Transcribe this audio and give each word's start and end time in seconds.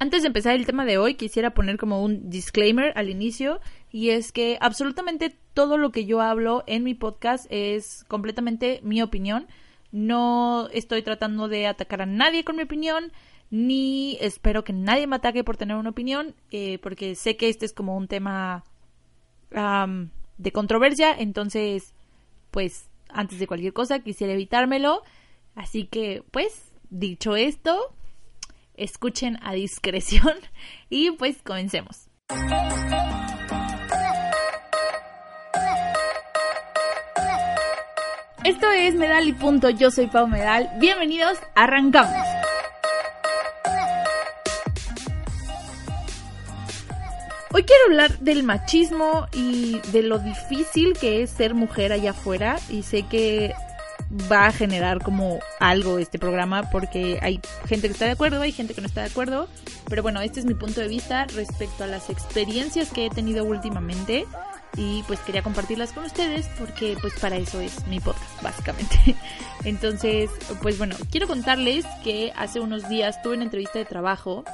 Antes 0.00 0.22
de 0.22 0.28
empezar 0.28 0.54
el 0.54 0.64
tema 0.64 0.84
de 0.84 0.96
hoy, 0.96 1.14
quisiera 1.14 1.54
poner 1.54 1.76
como 1.76 2.04
un 2.04 2.30
disclaimer 2.30 2.92
al 2.96 3.10
inicio, 3.10 3.60
y 3.90 4.10
es 4.10 4.30
que 4.30 4.56
absolutamente 4.60 5.34
todo 5.54 5.76
lo 5.76 5.90
que 5.90 6.04
yo 6.04 6.20
hablo 6.20 6.62
en 6.68 6.84
mi 6.84 6.94
podcast 6.94 7.46
es 7.50 8.04
completamente 8.06 8.78
mi 8.84 9.02
opinión. 9.02 9.48
No 9.90 10.68
estoy 10.72 11.02
tratando 11.02 11.48
de 11.48 11.66
atacar 11.66 12.02
a 12.02 12.06
nadie 12.06 12.44
con 12.44 12.54
mi 12.54 12.62
opinión, 12.62 13.10
ni 13.50 14.16
espero 14.20 14.62
que 14.62 14.72
nadie 14.72 15.08
me 15.08 15.16
ataque 15.16 15.42
por 15.42 15.56
tener 15.56 15.76
una 15.76 15.90
opinión, 15.90 16.36
eh, 16.52 16.78
porque 16.78 17.16
sé 17.16 17.36
que 17.36 17.48
este 17.48 17.66
es 17.66 17.72
como 17.72 17.96
un 17.96 18.06
tema 18.06 18.62
am, 19.52 20.10
de 20.36 20.52
controversia, 20.52 21.12
entonces, 21.18 21.92
pues, 22.52 22.88
antes 23.08 23.40
de 23.40 23.48
cualquier 23.48 23.72
cosa 23.72 23.98
quisiera 23.98 24.34
evitármelo. 24.34 25.02
Así 25.56 25.86
que, 25.86 26.22
pues, 26.30 26.70
dicho 26.88 27.34
esto, 27.34 27.92
escuchen 28.78 29.38
a 29.42 29.52
discreción 29.52 30.34
y 30.88 31.10
pues 31.12 31.42
comencemos. 31.42 32.08
Esto 38.44 38.70
es 38.70 38.94
Medal 38.94 39.28
y 39.28 39.32
Punto, 39.32 39.68
yo 39.68 39.90
soy 39.90 40.06
Pau 40.06 40.26
Medal, 40.26 40.70
bienvenidos, 40.78 41.38
arrancamos. 41.54 42.14
Hoy 47.52 47.64
quiero 47.64 47.84
hablar 47.86 48.18
del 48.20 48.44
machismo 48.44 49.26
y 49.32 49.80
de 49.90 50.02
lo 50.02 50.18
difícil 50.18 50.92
que 50.92 51.22
es 51.22 51.30
ser 51.30 51.54
mujer 51.54 51.92
allá 51.92 52.12
afuera 52.12 52.58
y 52.68 52.84
sé 52.84 53.02
que 53.02 53.52
va 54.10 54.46
a 54.46 54.52
generar 54.52 55.02
como 55.02 55.40
algo 55.60 55.98
este 55.98 56.18
programa 56.18 56.70
porque 56.70 57.18
hay 57.22 57.40
gente 57.66 57.88
que 57.88 57.92
está 57.92 58.06
de 58.06 58.12
acuerdo, 58.12 58.40
hay 58.40 58.52
gente 58.52 58.74
que 58.74 58.80
no 58.80 58.86
está 58.86 59.02
de 59.02 59.08
acuerdo, 59.08 59.48
pero 59.88 60.02
bueno, 60.02 60.20
este 60.20 60.40
es 60.40 60.46
mi 60.46 60.54
punto 60.54 60.80
de 60.80 60.88
vista 60.88 61.26
respecto 61.26 61.84
a 61.84 61.86
las 61.86 62.08
experiencias 62.10 62.90
que 62.90 63.06
he 63.06 63.10
tenido 63.10 63.44
últimamente 63.44 64.26
y 64.76 65.02
pues 65.04 65.18
quería 65.20 65.42
compartirlas 65.42 65.92
con 65.92 66.04
ustedes 66.04 66.48
porque 66.58 66.96
pues 67.00 67.14
para 67.20 67.36
eso 67.36 67.60
es 67.60 67.86
mi 67.86 68.00
podcast 68.00 68.42
básicamente. 68.42 69.16
Entonces, 69.64 70.30
pues 70.62 70.78
bueno, 70.78 70.96
quiero 71.10 71.26
contarles 71.26 71.84
que 72.04 72.32
hace 72.36 72.60
unos 72.60 72.88
días 72.88 73.20
tuve 73.22 73.34
una 73.34 73.44
entrevista 73.44 73.78
de 73.78 73.84
trabajo 73.84 74.44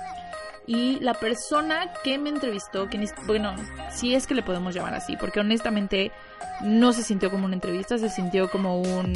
y 0.67 0.99
la 1.01 1.15
persona 1.15 1.93
que 2.03 2.19
me 2.19 2.31
entrevistó, 2.31 2.89
que 2.89 3.05
bueno, 3.27 3.55
si 3.91 4.15
es 4.15 4.27
que 4.27 4.35
le 4.35 4.43
podemos 4.43 4.75
llamar 4.75 4.95
así, 4.95 5.17
porque 5.17 5.41
honestamente 5.41 6.11
no 6.63 6.93
se 6.93 7.03
sintió 7.03 7.31
como 7.31 7.45
una 7.45 7.55
entrevista, 7.55 7.99
se 7.99 8.09
sintió 8.09 8.51
como 8.51 8.81
un 8.81 9.13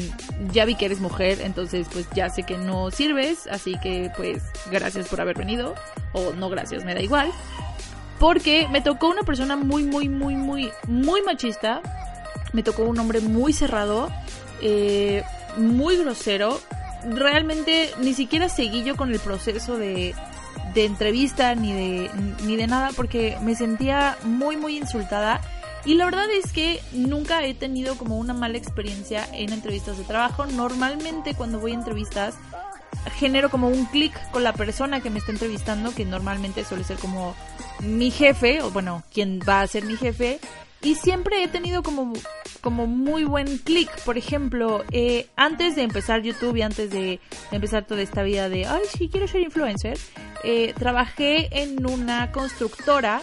ya 0.53 0.65
vi 0.65 0.75
que 0.75 0.87
eres 0.87 1.01
mujer, 1.01 1.41
entonces 1.41 1.87
pues 1.91 2.09
ya 2.15 2.29
sé 2.29 2.43
que 2.43 2.59
no 2.59 2.91
sirves, 2.91 3.47
así 3.47 3.79
que 3.81 4.11
pues 4.17 4.43
gracias 4.71 5.09
por 5.09 5.21
haber 5.21 5.39
venido 5.39 5.75
o 6.13 6.33
no 6.35 6.51
gracias, 6.51 6.85
me 6.85 6.95
da 6.95 7.01
igual. 7.01 7.31
Porque 8.19 8.67
me 8.69 8.81
tocó 8.81 9.09
una 9.09 9.23
persona 9.23 9.57
muy 9.57 9.85
muy 9.85 10.09
muy 10.09 10.35
muy 10.35 10.71
muy 10.87 11.23
machista, 11.23 11.81
me 12.53 12.63
tocó 12.63 12.83
un 12.83 12.99
hombre 12.99 13.21
muy 13.21 13.53
cerrado, 13.53 14.11
eh, 14.61 15.23
muy 15.57 15.97
grosero. 15.97 16.61
Realmente 17.09 17.91
ni 18.01 18.13
siquiera 18.13 18.49
seguí 18.49 18.83
yo 18.83 18.97
con 18.97 19.13
el 19.13 19.21
proceso 19.21 19.79
de, 19.79 20.17
de 20.79 20.85
entrevista 20.85 21.57
ni 21.57 21.73
de, 21.73 22.11
ni 22.45 22.55
de 22.55 22.69
nada 22.69 22.91
porque 22.95 23.37
me 23.43 23.57
sentía 23.57 24.17
muy 24.23 24.57
muy 24.57 24.77
insultada 24.77 25.41
y 25.85 25.95
la 25.95 26.05
verdad 26.05 26.31
es 26.31 26.53
que 26.53 26.81
nunca 26.93 27.45
he 27.45 27.53
tenido 27.53 27.97
como 27.97 28.17
una 28.17 28.33
mala 28.33 28.59
experiencia 28.59 29.27
en 29.33 29.53
entrevistas 29.53 29.99
de 29.99 30.05
trabajo. 30.05 30.47
Normalmente 30.47 31.35
cuando 31.35 31.59
voy 31.59 31.73
a 31.73 31.75
entrevistas 31.75 32.37
genero 33.17 33.51
como 33.51 33.69
un 33.69 33.87
clic 33.87 34.13
con 34.31 34.45
la 34.45 34.53
persona 34.53 35.01
que 35.01 35.11
me 35.11 35.19
está 35.19 35.33
entrevistando, 35.33 35.93
que 35.93 36.05
normalmente 36.05 36.65
suele 36.65 36.85
ser 36.85 36.99
como 36.99 37.35
mi 37.81 38.13
jefe, 38.13 38.63
o 38.63 38.71
bueno, 38.71 39.03
quien 39.13 39.41
va 39.41 39.63
a 39.63 39.67
ser 39.67 39.85
mi 39.85 39.97
jefe. 39.97 40.39
Y 40.83 40.95
siempre 40.95 41.43
he 41.43 41.49
tenido 41.49 41.83
como, 41.83 42.13
como 42.61 42.87
muy 42.87 43.25
buen 43.25 43.59
clic. 43.59 43.91
Por 44.05 44.19
ejemplo, 44.19 44.85
eh, 44.91 45.29
antes 45.37 45.77
de 45.77 45.83
empezar 45.83 46.23
YouTube 46.23 46.57
y 46.57 46.63
antes 46.63 46.91
de, 46.91 47.21
empezar 47.53 47.87
toda 47.87 48.03
esta 48.03 48.23
vida 48.23 48.49
de, 48.49 48.67
ay, 48.67 48.83
sí, 48.97 49.09
quiero 49.09 49.29
ser 49.29 49.43
influencer, 49.43 49.99
eh, 50.45 50.75
trabajé 50.79 51.49
en 51.63 51.87
una 51.87 52.33
constructora 52.33 53.21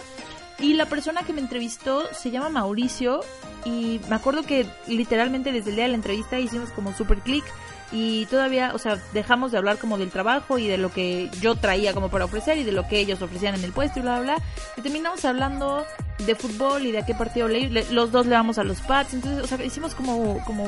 y 0.58 0.74
la 0.74 0.86
persona 0.86 1.22
que 1.22 1.32
me 1.32 1.40
entrevistó 1.40 2.02
se 2.14 2.30
llama 2.30 2.48
Mauricio 2.48 3.20
y 3.64 4.00
me 4.08 4.16
acuerdo 4.16 4.42
que 4.42 4.66
literalmente 4.86 5.52
desde 5.52 5.70
el 5.70 5.76
día 5.76 5.84
de 5.84 5.90
la 5.90 5.96
entrevista 5.96 6.38
hicimos 6.38 6.70
como 6.70 6.94
super 6.94 7.18
clic 7.18 7.44
y 7.92 8.26
todavía, 8.26 8.72
o 8.74 8.78
sea, 8.78 9.00
dejamos 9.12 9.52
de 9.52 9.58
hablar 9.58 9.78
como 9.78 9.98
del 9.98 10.10
trabajo 10.10 10.58
y 10.58 10.66
de 10.66 10.76
lo 10.76 10.90
que 10.90 11.30
yo 11.40 11.54
traía 11.54 11.94
como 11.94 12.10
para 12.10 12.24
ofrecer 12.24 12.58
y 12.58 12.64
de 12.64 12.72
lo 12.72 12.88
que 12.88 12.98
ellos 12.98 13.22
ofrecían 13.22 13.54
en 13.54 13.64
el 13.64 13.72
puesto 13.72 14.00
y 14.00 14.02
bla, 14.02 14.20
bla, 14.20 14.34
bla. 14.34 14.44
Y 14.76 14.80
terminamos 14.80 15.24
hablando 15.24 15.84
de 16.18 16.34
fútbol 16.34 16.86
y 16.86 16.92
de 16.92 16.98
a 16.98 17.06
qué 17.06 17.14
partido 17.14 17.48
le, 17.48 17.68
le- 17.68 17.90
los 17.92 18.10
dos 18.12 18.26
le 18.26 18.34
vamos 18.34 18.58
a 18.58 18.64
los 18.64 18.80
Pats. 18.80 19.14
Entonces, 19.14 19.42
o 19.42 19.46
sea, 19.46 19.62
hicimos 19.64 19.94
como, 19.94 20.42
como 20.44 20.64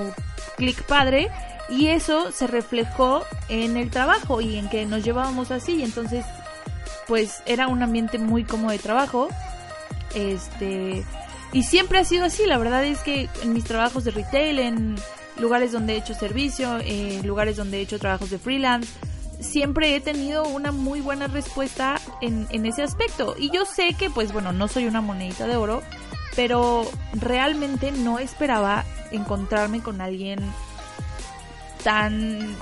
clic 0.56 0.82
padre 0.84 1.30
y 1.68 1.88
eso 1.88 2.32
se 2.32 2.46
reflejó 2.46 3.22
en 3.48 3.76
el 3.76 3.90
trabajo 3.90 4.40
y 4.40 4.56
en 4.56 4.68
que 4.68 4.84
nos 4.86 5.04
llevábamos 5.04 5.50
así. 5.50 5.82
Entonces, 5.82 6.24
pues 7.06 7.42
era 7.46 7.68
un 7.68 7.82
ambiente 7.82 8.18
muy 8.18 8.44
cómodo 8.44 8.72
de 8.72 8.78
trabajo. 8.78 9.28
Este. 10.14 11.04
Y 11.52 11.62
siempre 11.62 11.98
ha 11.98 12.04
sido 12.04 12.26
así, 12.26 12.44
la 12.46 12.58
verdad 12.58 12.84
es 12.84 12.98
que 13.00 13.28
en 13.42 13.54
mis 13.54 13.64
trabajos 13.64 14.04
de 14.04 14.10
retail, 14.10 14.58
en 14.58 14.96
lugares 15.38 15.72
donde 15.72 15.94
he 15.94 15.96
hecho 15.96 16.12
servicio, 16.12 16.78
en 16.84 17.26
lugares 17.26 17.56
donde 17.56 17.78
he 17.78 17.80
hecho 17.80 17.98
trabajos 17.98 18.28
de 18.28 18.38
freelance, 18.38 18.92
siempre 19.40 19.94
he 19.94 20.00
tenido 20.00 20.44
una 20.44 20.72
muy 20.72 21.00
buena 21.00 21.26
respuesta 21.26 22.00
en, 22.20 22.46
en 22.50 22.66
ese 22.66 22.82
aspecto. 22.82 23.34
Y 23.38 23.50
yo 23.50 23.64
sé 23.64 23.94
que, 23.94 24.10
pues 24.10 24.32
bueno, 24.32 24.52
no 24.52 24.68
soy 24.68 24.86
una 24.86 25.00
monedita 25.00 25.46
de 25.46 25.56
oro, 25.56 25.82
pero 26.36 26.86
realmente 27.14 27.90
no 27.90 28.18
esperaba 28.18 28.84
encontrarme 29.10 29.80
con 29.80 30.00
alguien 30.00 30.38
tan 31.82 32.56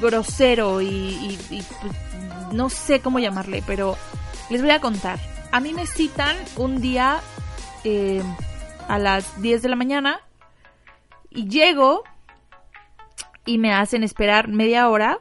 grosero 0.00 0.80
y, 0.80 1.38
pues, 1.48 1.94
no 2.52 2.68
sé 2.68 3.00
cómo 3.00 3.18
llamarle, 3.18 3.62
pero 3.66 3.96
les 4.50 4.62
voy 4.62 4.70
a 4.70 4.80
contar. 4.80 5.18
A 5.50 5.60
mí 5.60 5.72
me 5.72 5.86
citan 5.86 6.36
un 6.56 6.80
día 6.80 7.20
eh, 7.84 8.22
a 8.88 8.98
las 8.98 9.40
10 9.40 9.62
de 9.62 9.68
la 9.68 9.76
mañana 9.76 10.20
y 11.30 11.48
llego 11.48 12.02
y 13.46 13.58
me 13.58 13.72
hacen 13.72 14.02
esperar 14.02 14.48
media 14.48 14.88
hora. 14.88 15.18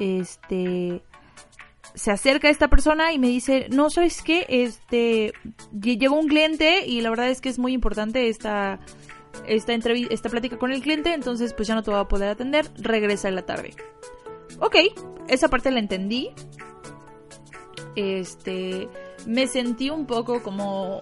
Este 0.00 1.02
se 1.94 2.10
acerca 2.12 2.48
esta 2.48 2.68
persona 2.68 3.12
y 3.12 3.18
me 3.18 3.28
dice, 3.28 3.66
"No, 3.70 3.90
¿sabes 3.90 4.22
qué? 4.22 4.46
Este 4.48 5.32
lle- 5.72 5.98
llegó 5.98 6.16
un 6.16 6.28
cliente 6.28 6.86
y 6.86 7.00
la 7.00 7.10
verdad 7.10 7.28
es 7.30 7.40
que 7.40 7.48
es 7.48 7.58
muy 7.58 7.72
importante 7.72 8.28
esta 8.28 8.78
esta 9.46 9.72
entrevi- 9.72 10.08
esta 10.10 10.28
plática 10.28 10.56
con 10.58 10.72
el 10.72 10.82
cliente, 10.82 11.12
entonces 11.12 11.52
pues 11.54 11.68
ya 11.68 11.74
no 11.74 11.82
te 11.82 11.90
voy 11.90 12.00
a 12.00 12.04
poder 12.04 12.28
atender, 12.30 12.66
regresa 12.78 13.28
en 13.28 13.34
la 13.34 13.42
tarde." 13.42 13.74
Ok, 14.60 14.76
esa 15.28 15.48
parte 15.48 15.70
la 15.70 15.78
entendí. 15.80 16.30
Este, 17.96 18.88
me 19.26 19.46
sentí 19.46 19.90
un 19.90 20.06
poco 20.06 20.42
como 20.42 20.98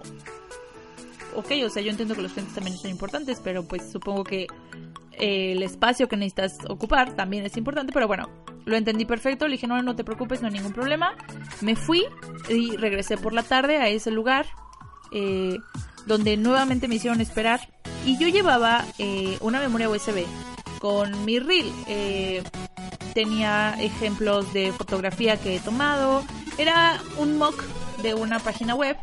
ok, 1.36 1.50
o 1.66 1.70
sea, 1.70 1.82
yo 1.82 1.90
entiendo 1.90 2.14
que 2.14 2.22
los 2.22 2.32
clientes 2.32 2.54
también 2.54 2.76
son 2.76 2.90
importantes, 2.90 3.40
pero 3.44 3.62
pues 3.66 3.90
supongo 3.92 4.24
que 4.24 4.46
eh, 5.12 5.52
el 5.52 5.62
espacio 5.62 6.08
que 6.08 6.16
necesitas 6.16 6.58
ocupar 6.68 7.14
también 7.14 7.44
es 7.44 7.56
importante, 7.56 7.92
pero 7.92 8.06
bueno, 8.06 8.28
lo 8.68 8.76
entendí 8.76 9.06
perfecto, 9.06 9.46
le 9.46 9.52
dije, 9.52 9.66
no, 9.66 9.82
no 9.82 9.96
te 9.96 10.04
preocupes, 10.04 10.42
no 10.42 10.48
hay 10.48 10.54
ningún 10.54 10.72
problema. 10.72 11.14
Me 11.62 11.74
fui 11.74 12.04
y 12.48 12.76
regresé 12.76 13.16
por 13.16 13.32
la 13.32 13.42
tarde 13.42 13.78
a 13.78 13.88
ese 13.88 14.10
lugar, 14.10 14.46
eh, 15.10 15.58
donde 16.06 16.36
nuevamente 16.36 16.86
me 16.86 16.96
hicieron 16.96 17.20
esperar, 17.20 17.60
y 18.04 18.18
yo 18.18 18.28
llevaba 18.28 18.84
eh, 18.98 19.38
una 19.40 19.60
memoria 19.60 19.88
USB 19.88 20.24
con 20.78 21.24
mi 21.24 21.38
reel. 21.38 21.72
eh, 21.86 22.42
tenía 23.14 23.74
ejemplos 23.80 24.52
de 24.52 24.70
fotografía 24.70 25.38
que 25.38 25.56
he 25.56 25.60
tomado, 25.60 26.22
era 26.58 27.00
un 27.16 27.38
mock 27.38 27.64
de 28.02 28.14
una 28.14 28.38
página 28.38 28.74
web 28.74 28.96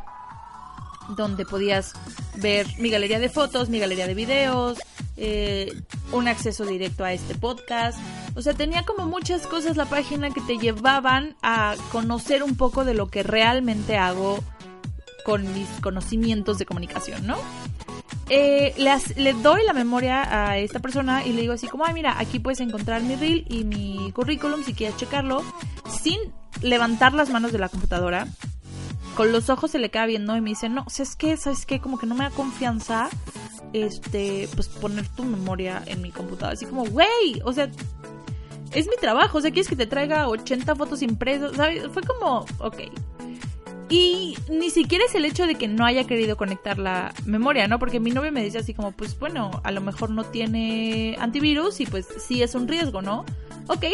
donde 1.09 1.45
podías 1.45 1.93
ver 2.37 2.67
mi 2.77 2.89
galería 2.89 3.19
de 3.19 3.29
fotos, 3.29 3.69
mi 3.69 3.79
galería 3.79 4.07
de 4.07 4.13
videos, 4.13 4.79
eh, 5.17 5.81
un 6.11 6.27
acceso 6.27 6.65
directo 6.65 7.05
a 7.05 7.13
este 7.13 7.35
podcast 7.35 7.97
O 8.35 8.41
sea, 8.41 8.53
tenía 8.53 8.83
como 8.83 9.05
muchas 9.05 9.47
cosas 9.47 9.77
la 9.77 9.85
página 9.85 10.29
que 10.29 10.41
te 10.41 10.57
llevaban 10.57 11.37
a 11.41 11.75
conocer 11.91 12.43
un 12.43 12.55
poco 12.57 12.83
de 12.83 12.93
lo 12.93 13.07
que 13.07 13.23
realmente 13.23 13.97
hago 13.97 14.43
con 15.23 15.53
mis 15.53 15.69
conocimientos 15.81 16.57
de 16.57 16.65
comunicación, 16.65 17.25
¿no? 17.25 17.37
Eh, 18.29 18.73
le, 19.17 19.33
doy 19.33 19.63
la 19.65 19.73
memoria 19.73 20.49
a 20.49 20.57
esta 20.57 20.79
persona 20.79 21.25
y 21.25 21.31
le 21.31 21.41
digo 21.41 21.53
así 21.53 21.67
como, 21.67 21.85
ay 21.85 21.93
mira, 21.93 22.19
aquí 22.19 22.39
puedes 22.39 22.59
encontrar 22.59 23.01
mi 23.03 23.15
reel 23.15 23.45
y 23.49 23.63
mi 23.63 24.11
currículum 24.13 24.63
si 24.63 24.73
quieres 24.73 24.97
checarlo, 24.97 25.43
sin 25.89 26.19
levantar 26.61 27.13
las 27.13 27.29
manos 27.29 27.51
de 27.51 27.59
la 27.59 27.69
computadora. 27.69 28.27
Con 29.15 29.31
los 29.31 29.49
ojos 29.49 29.71
se 29.71 29.79
le 29.79 29.89
queda 29.89 30.05
viendo 30.05 30.35
y 30.35 30.41
me 30.41 30.49
dice, 30.49 30.67
no, 30.67 30.85
¿sabes 30.89 31.15
qué? 31.15 31.37
¿Sabes 31.37 31.65
qué? 31.65 31.79
Como 31.79 31.97
que 31.97 32.05
no 32.05 32.15
me 32.15 32.25
da 32.25 32.31
confianza, 32.31 33.09
este, 33.71 34.49
pues 34.55 34.67
poner 34.67 35.07
tu 35.07 35.23
memoria 35.23 35.81
en 35.85 36.01
mi 36.01 36.11
computadora. 36.11 36.53
Así 36.53 36.65
como, 36.65 36.85
güey, 36.85 37.41
o 37.43 37.53
sea, 37.53 37.69
es 38.73 38.87
mi 38.87 38.95
trabajo, 38.99 39.37
o 39.37 39.41
sea, 39.41 39.51
quieres 39.51 39.69
que 39.69 39.77
te 39.77 39.87
traiga 39.87 40.27
80 40.27 40.75
fotos 40.75 41.01
impresas, 41.01 41.55
¿sabes? 41.55 41.87
Fue 41.93 42.03
como, 42.03 42.45
ok. 42.59 42.77
Y 43.87 44.35
ni 44.49 44.69
siquiera 44.69 45.05
es 45.05 45.15
el 45.15 45.25
hecho 45.25 45.45
de 45.45 45.55
que 45.55 45.67
no 45.67 45.85
haya 45.85 46.05
querido 46.05 46.35
conectar 46.37 46.77
la 46.77 47.13
memoria, 47.25 47.67
¿no? 47.67 47.79
Porque 47.79 47.99
mi 47.99 48.11
novio 48.11 48.31
me 48.31 48.43
dice 48.43 48.57
así 48.57 48.73
como, 48.73 48.91
pues 48.91 49.17
bueno, 49.17 49.61
a 49.63 49.71
lo 49.71 49.79
mejor 49.79 50.09
no 50.09 50.23
tiene 50.25 51.15
antivirus 51.19 51.79
y 51.79 51.85
pues 51.85 52.07
sí 52.17 52.41
es 52.41 52.55
un 52.55 52.67
riesgo, 52.67 53.01
¿no? 53.01 53.25
Ok, 53.67 53.85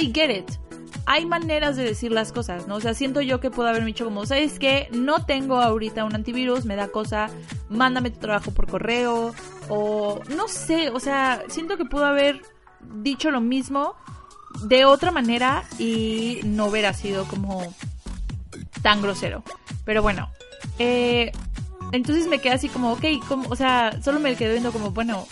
I 0.00 0.12
get 0.14 0.30
it. 0.30 0.67
Hay 1.06 1.26
maneras 1.26 1.76
de 1.76 1.84
decir 1.84 2.12
las 2.12 2.32
cosas, 2.32 2.66
¿no? 2.66 2.76
O 2.76 2.80
sea, 2.80 2.94
siento 2.94 3.20
yo 3.20 3.40
que 3.40 3.50
puedo 3.50 3.68
haberme 3.68 3.88
dicho 3.88 4.04
como, 4.04 4.26
¿sabes 4.26 4.58
qué? 4.58 4.88
No 4.92 5.24
tengo 5.24 5.60
ahorita 5.60 6.04
un 6.04 6.14
antivirus, 6.14 6.64
me 6.64 6.76
da 6.76 6.88
cosa, 6.88 7.28
mándame 7.68 8.10
tu 8.10 8.18
trabajo 8.18 8.50
por 8.50 8.68
correo 8.68 9.34
o 9.68 10.20
no 10.34 10.48
sé, 10.48 10.90
o 10.90 11.00
sea, 11.00 11.42
siento 11.48 11.76
que 11.76 11.84
pudo 11.84 12.04
haber 12.04 12.42
dicho 12.80 13.30
lo 13.30 13.40
mismo 13.40 13.94
de 14.62 14.84
otra 14.84 15.10
manera 15.10 15.64
y 15.78 16.40
no 16.44 16.66
hubiera 16.66 16.92
sido 16.92 17.24
como 17.24 17.62
tan 18.82 19.02
grosero. 19.02 19.42
Pero 19.84 20.02
bueno, 20.02 20.30
eh, 20.78 21.32
entonces 21.92 22.26
me 22.26 22.38
quedé 22.40 22.54
así 22.54 22.68
como, 22.68 22.92
ok, 22.92 23.04
como, 23.28 23.48
o 23.48 23.56
sea, 23.56 24.00
solo 24.02 24.20
me 24.20 24.36
quedé 24.36 24.52
viendo 24.52 24.72
como, 24.72 24.90
bueno, 24.90 25.26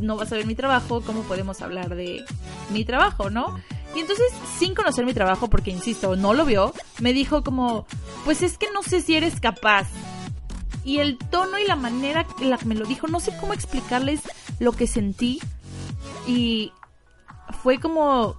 no 0.00 0.16
vas 0.16 0.32
a 0.32 0.36
ver 0.36 0.46
mi 0.46 0.54
trabajo, 0.54 1.00
¿cómo 1.02 1.22
podemos 1.22 1.62
hablar 1.62 1.94
de 1.94 2.24
mi 2.70 2.84
trabajo, 2.84 3.30
no? 3.30 3.58
Y 3.94 4.00
entonces, 4.00 4.26
sin 4.58 4.74
conocer 4.74 5.04
mi 5.04 5.14
trabajo, 5.14 5.48
porque 5.48 5.70
insisto, 5.70 6.16
no 6.16 6.34
lo 6.34 6.44
vio, 6.44 6.72
me 7.00 7.12
dijo 7.12 7.44
como, 7.44 7.86
pues 8.24 8.42
es 8.42 8.58
que 8.58 8.70
no 8.72 8.82
sé 8.82 9.00
si 9.00 9.16
eres 9.16 9.40
capaz. 9.40 9.86
Y 10.84 10.98
el 10.98 11.16
tono 11.16 11.58
y 11.58 11.66
la 11.66 11.76
manera 11.76 12.26
en 12.40 12.50
la 12.50 12.58
que 12.58 12.66
me 12.66 12.74
lo 12.74 12.84
dijo, 12.84 13.06
no 13.06 13.20
sé 13.20 13.34
cómo 13.40 13.54
explicarles 13.54 14.20
lo 14.58 14.72
que 14.72 14.86
sentí. 14.86 15.40
Y 16.26 16.72
fue 17.62 17.78
como, 17.78 18.36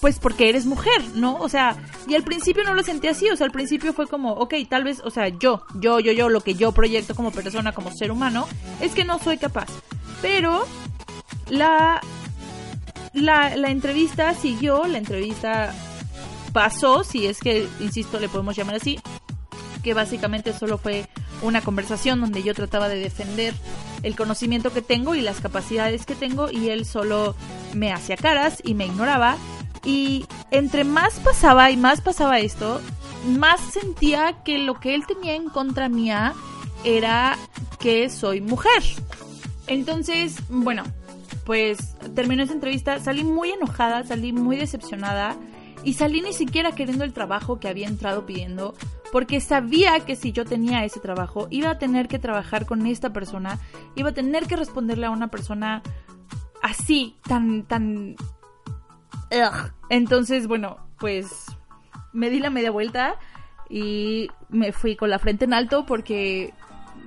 pues 0.00 0.18
porque 0.18 0.48
eres 0.48 0.66
mujer, 0.66 1.02
¿no? 1.14 1.36
O 1.36 1.48
sea, 1.48 1.76
y 2.06 2.14
al 2.14 2.22
principio 2.22 2.64
no 2.64 2.74
lo 2.74 2.82
sentí 2.82 3.08
así, 3.08 3.28
o 3.28 3.36
sea, 3.36 3.46
al 3.46 3.52
principio 3.52 3.92
fue 3.92 4.06
como, 4.06 4.32
ok, 4.32 4.54
tal 4.68 4.84
vez, 4.84 5.00
o 5.04 5.10
sea, 5.10 5.28
yo, 5.28 5.62
yo, 5.74 6.00
yo, 6.00 6.12
yo, 6.12 6.28
lo 6.28 6.40
que 6.40 6.54
yo 6.54 6.72
proyecto 6.72 7.14
como 7.14 7.30
persona, 7.30 7.72
como 7.72 7.90
ser 7.90 8.10
humano, 8.10 8.48
es 8.80 8.92
que 8.92 9.04
no 9.04 9.18
soy 9.18 9.36
capaz. 9.36 9.68
Pero 10.22 10.64
la, 11.48 12.00
la, 13.12 13.56
la 13.56 13.70
entrevista 13.70 14.34
siguió, 14.34 14.86
la 14.86 14.98
entrevista 14.98 15.74
pasó, 16.52 17.04
si 17.04 17.26
es 17.26 17.40
que, 17.40 17.68
insisto, 17.80 18.18
le 18.20 18.28
podemos 18.28 18.56
llamar 18.56 18.76
así, 18.76 18.98
que 19.82 19.94
básicamente 19.94 20.52
solo 20.52 20.78
fue 20.78 21.06
una 21.42 21.60
conversación 21.60 22.20
donde 22.20 22.42
yo 22.42 22.54
trataba 22.54 22.88
de 22.88 22.98
defender 22.98 23.54
el 24.02 24.16
conocimiento 24.16 24.72
que 24.72 24.82
tengo 24.82 25.14
y 25.14 25.20
las 25.20 25.40
capacidades 25.40 26.06
que 26.06 26.14
tengo 26.14 26.50
y 26.50 26.70
él 26.70 26.84
solo 26.84 27.34
me 27.74 27.92
hacía 27.92 28.16
caras 28.16 28.60
y 28.64 28.74
me 28.74 28.86
ignoraba 28.86 29.36
y 29.84 30.26
entre 30.50 30.84
más 30.84 31.14
pasaba 31.20 31.70
y 31.70 31.76
más 31.76 32.00
pasaba 32.00 32.40
esto, 32.40 32.80
más 33.26 33.60
sentía 33.60 34.42
que 34.44 34.58
lo 34.58 34.78
que 34.80 34.94
él 34.94 35.06
tenía 35.06 35.34
en 35.34 35.48
contra 35.48 35.88
mía 35.88 36.34
era 36.84 37.38
que 37.78 38.10
soy 38.10 38.40
mujer. 38.40 38.82
Entonces, 39.66 40.36
bueno, 40.48 40.82
pues 41.50 41.96
terminó 42.14 42.44
esa 42.44 42.52
entrevista, 42.52 43.00
salí 43.00 43.24
muy 43.24 43.50
enojada, 43.50 44.04
salí 44.04 44.32
muy 44.32 44.54
decepcionada 44.54 45.34
y 45.82 45.94
salí 45.94 46.20
ni 46.20 46.32
siquiera 46.32 46.76
queriendo 46.76 47.02
el 47.02 47.12
trabajo 47.12 47.58
que 47.58 47.66
había 47.66 47.88
entrado 47.88 48.24
pidiendo 48.24 48.76
porque 49.10 49.40
sabía 49.40 49.98
que 49.98 50.14
si 50.14 50.30
yo 50.30 50.44
tenía 50.44 50.84
ese 50.84 51.00
trabajo 51.00 51.48
iba 51.50 51.70
a 51.70 51.76
tener 51.76 52.06
que 52.06 52.20
trabajar 52.20 52.66
con 52.66 52.86
esta 52.86 53.12
persona, 53.12 53.58
iba 53.96 54.10
a 54.10 54.14
tener 54.14 54.46
que 54.46 54.54
responderle 54.54 55.06
a 55.06 55.10
una 55.10 55.26
persona 55.26 55.82
así, 56.62 57.16
tan, 57.26 57.64
tan 57.64 58.14
entonces, 59.88 60.46
bueno, 60.46 60.76
pues 61.00 61.46
me 62.12 62.30
di 62.30 62.38
la 62.38 62.50
media 62.50 62.70
vuelta 62.70 63.16
y 63.68 64.28
me 64.50 64.70
fui 64.70 64.94
con 64.94 65.10
la 65.10 65.18
frente 65.18 65.46
en 65.46 65.54
alto 65.54 65.84
porque 65.84 66.54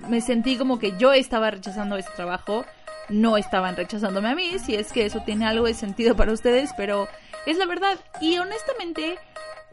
me 0.10 0.20
sentí 0.20 0.58
como 0.58 0.80
que 0.80 0.98
yo 0.98 1.14
estaba 1.14 1.50
rechazando 1.50 1.96
ese 1.96 2.12
trabajo, 2.14 2.66
no 3.10 3.38
estaban 3.38 3.76
rechazándome 3.76 4.30
a 4.30 4.36
mí, 4.36 4.58
si 4.60 4.76
es 4.76 4.92
que 4.92 5.06
eso 5.06 5.22
tiene 5.26 5.46
algo 5.46 5.66
de 5.66 5.74
sentido 5.74 6.16
para 6.16 6.32
ustedes, 6.32 6.72
pero 6.78 7.08
es 7.46 7.58
la 7.58 7.66
verdad. 7.66 8.00
Y 8.22 8.38
honestamente, 8.38 9.18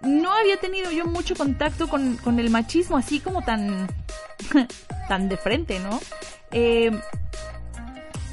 no 0.02 0.32
había 0.32 0.56
tenido 0.56 0.90
yo 0.90 1.06
mucho 1.06 1.34
contacto 1.34 1.88
con, 1.88 2.16
con 2.16 2.38
el 2.38 2.50
machismo 2.50 2.96
así 2.96 3.20
como 3.20 3.42
tan, 3.42 3.88
tan 5.08 5.28
de 5.28 5.36
frente, 5.36 5.78
¿no? 5.80 6.00
Eh, 6.52 6.90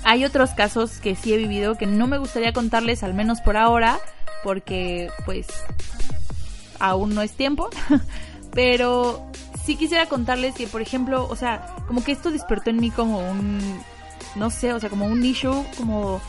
hay 0.03 0.23
otros 0.23 0.51
casos 0.51 0.99
que 0.99 1.15
sí 1.15 1.33
he 1.33 1.37
vivido 1.37 1.75
que 1.75 1.85
no 1.85 2.07
me 2.07 2.17
gustaría 2.17 2.53
contarles, 2.53 3.03
al 3.03 3.13
menos 3.13 3.41
por 3.41 3.57
ahora, 3.57 3.99
porque 4.43 5.09
pues 5.25 5.47
aún 6.79 7.13
no 7.13 7.21
es 7.21 7.33
tiempo. 7.33 7.69
Pero 8.53 9.29
sí 9.65 9.75
quisiera 9.75 10.07
contarles 10.07 10.55
que, 10.55 10.67
por 10.67 10.81
ejemplo, 10.81 11.27
o 11.29 11.35
sea, 11.35 11.75
como 11.87 12.03
que 12.03 12.13
esto 12.13 12.31
despertó 12.31 12.69
en 12.69 12.77
mí 12.77 12.89
como 12.89 13.19
un, 13.19 13.59
no 14.37 14.49
sé, 14.49 14.73
o 14.73 14.79
sea, 14.79 14.89
como 14.89 15.05
un 15.05 15.23
issue, 15.23 15.65
como 15.77 16.21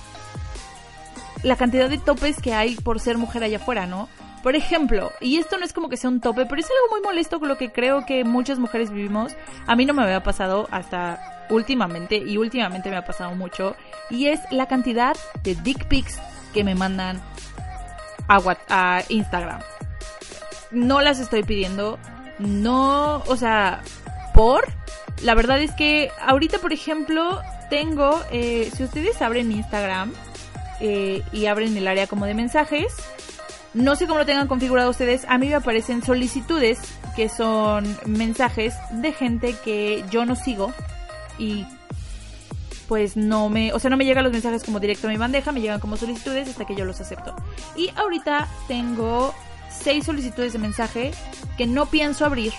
la 1.42 1.56
cantidad 1.56 1.88
de 1.88 1.98
topes 1.98 2.40
que 2.40 2.54
hay 2.54 2.74
por 2.76 3.00
ser 3.00 3.18
mujer 3.18 3.44
allá 3.44 3.58
afuera, 3.58 3.86
¿no? 3.86 4.08
Por 4.42 4.54
ejemplo, 4.56 5.12
y 5.20 5.38
esto 5.38 5.58
no 5.58 5.64
es 5.64 5.72
como 5.72 5.88
que 5.88 5.96
sea 5.96 6.10
un 6.10 6.20
tope, 6.20 6.46
pero 6.46 6.60
es 6.60 6.66
algo 6.66 6.94
muy 6.94 7.00
molesto 7.02 7.40
con 7.40 7.48
lo 7.48 7.58
que 7.58 7.72
creo 7.72 8.06
que 8.06 8.24
muchas 8.24 8.58
mujeres 8.58 8.90
vivimos. 8.90 9.34
A 9.66 9.74
mí 9.74 9.84
no 9.84 9.94
me 9.94 10.02
había 10.02 10.22
pasado 10.22 10.68
hasta 10.70 11.46
últimamente 11.50 12.16
y 12.16 12.36
últimamente 12.36 12.90
me 12.90 12.96
ha 12.96 13.04
pasado 13.04 13.34
mucho 13.34 13.74
y 14.10 14.26
es 14.26 14.40
la 14.50 14.66
cantidad 14.66 15.16
de 15.42 15.54
dick 15.54 15.86
pics 15.86 16.20
que 16.52 16.62
me 16.62 16.74
mandan 16.74 17.20
a, 18.28 18.38
a 18.68 19.02
Instagram. 19.08 19.60
No 20.70 21.00
las 21.00 21.18
estoy 21.18 21.42
pidiendo, 21.42 21.98
no, 22.38 23.22
o 23.26 23.36
sea, 23.36 23.82
por. 24.34 24.68
La 25.22 25.34
verdad 25.34 25.60
es 25.60 25.72
que 25.72 26.12
ahorita, 26.20 26.58
por 26.58 26.72
ejemplo, 26.72 27.40
tengo, 27.68 28.20
eh, 28.30 28.70
si 28.74 28.84
ustedes 28.84 29.20
abren 29.22 29.52
Instagram 29.52 30.12
eh, 30.80 31.22
y 31.32 31.46
abren 31.46 31.76
el 31.76 31.86
área 31.88 32.06
como 32.06 32.26
de 32.26 32.34
mensajes, 32.34 32.94
no 33.74 33.96
sé 33.96 34.06
cómo 34.06 34.18
lo 34.18 34.26
tengan 34.26 34.48
configurado 34.48 34.90
ustedes, 34.90 35.24
a 35.28 35.38
mí 35.38 35.48
me 35.48 35.54
aparecen 35.54 36.02
solicitudes 36.02 36.78
que 37.14 37.28
son 37.28 37.98
mensajes 38.06 38.74
de 38.90 39.12
gente 39.12 39.54
que 39.64 40.04
yo 40.10 40.24
no 40.24 40.36
sigo 40.36 40.72
y 41.38 41.66
pues 42.88 43.16
no 43.16 43.50
me, 43.50 43.72
o 43.72 43.78
sea, 43.78 43.90
no 43.90 43.96
me 43.96 44.06
llegan 44.06 44.24
los 44.24 44.32
mensajes 44.32 44.64
como 44.64 44.80
directo 44.80 45.08
a 45.08 45.10
mi 45.10 45.18
bandeja, 45.18 45.52
me 45.52 45.60
llegan 45.60 45.78
como 45.78 45.96
solicitudes 45.96 46.48
hasta 46.48 46.64
que 46.64 46.74
yo 46.74 46.86
los 46.86 47.00
acepto. 47.00 47.36
Y 47.76 47.90
ahorita 47.96 48.48
tengo 48.66 49.34
seis 49.68 50.06
solicitudes 50.06 50.54
de 50.54 50.58
mensaje 50.58 51.10
que 51.58 51.66
no 51.66 51.86
pienso 51.86 52.24
abrir 52.24 52.52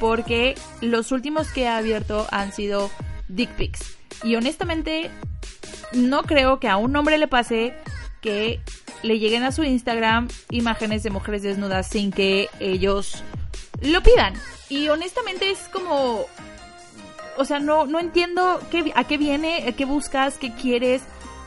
porque 0.00 0.56
los 0.80 1.12
últimos 1.12 1.52
que 1.52 1.62
he 1.62 1.68
abierto 1.68 2.26
han 2.30 2.52
sido 2.52 2.90
dick 3.28 3.50
pics. 3.50 3.97
Y 4.22 4.36
honestamente 4.36 5.10
no 5.92 6.22
creo 6.22 6.60
que 6.60 6.68
a 6.68 6.76
un 6.76 6.94
hombre 6.96 7.18
le 7.18 7.28
pase 7.28 7.74
que 8.20 8.60
le 9.02 9.18
lleguen 9.18 9.44
a 9.44 9.52
su 9.52 9.62
Instagram 9.62 10.28
imágenes 10.50 11.02
de 11.02 11.10
mujeres 11.10 11.42
desnudas 11.42 11.88
sin 11.88 12.10
que 12.10 12.48
ellos 12.60 13.22
lo 13.80 14.02
pidan. 14.02 14.34
Y 14.68 14.88
honestamente 14.88 15.50
es 15.50 15.60
como 15.72 16.26
o 17.38 17.44
sea, 17.44 17.60
no, 17.60 17.86
no 17.86 18.00
entiendo 18.00 18.60
a 18.96 19.04
qué 19.04 19.16
viene, 19.16 19.72
qué 19.76 19.84
buscas, 19.84 20.38
qué 20.38 20.52
quieres. 20.52 21.02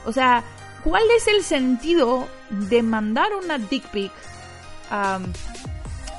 O 0.05 0.13
sea, 0.13 0.41
¿cuál 0.85 1.03
es 1.17 1.27
el 1.27 1.43
sentido 1.43 2.29
de 2.49 2.81
mandar 2.81 3.27
una 3.35 3.57
dick 3.57 3.85
pic 3.89 4.11
a 4.89 5.19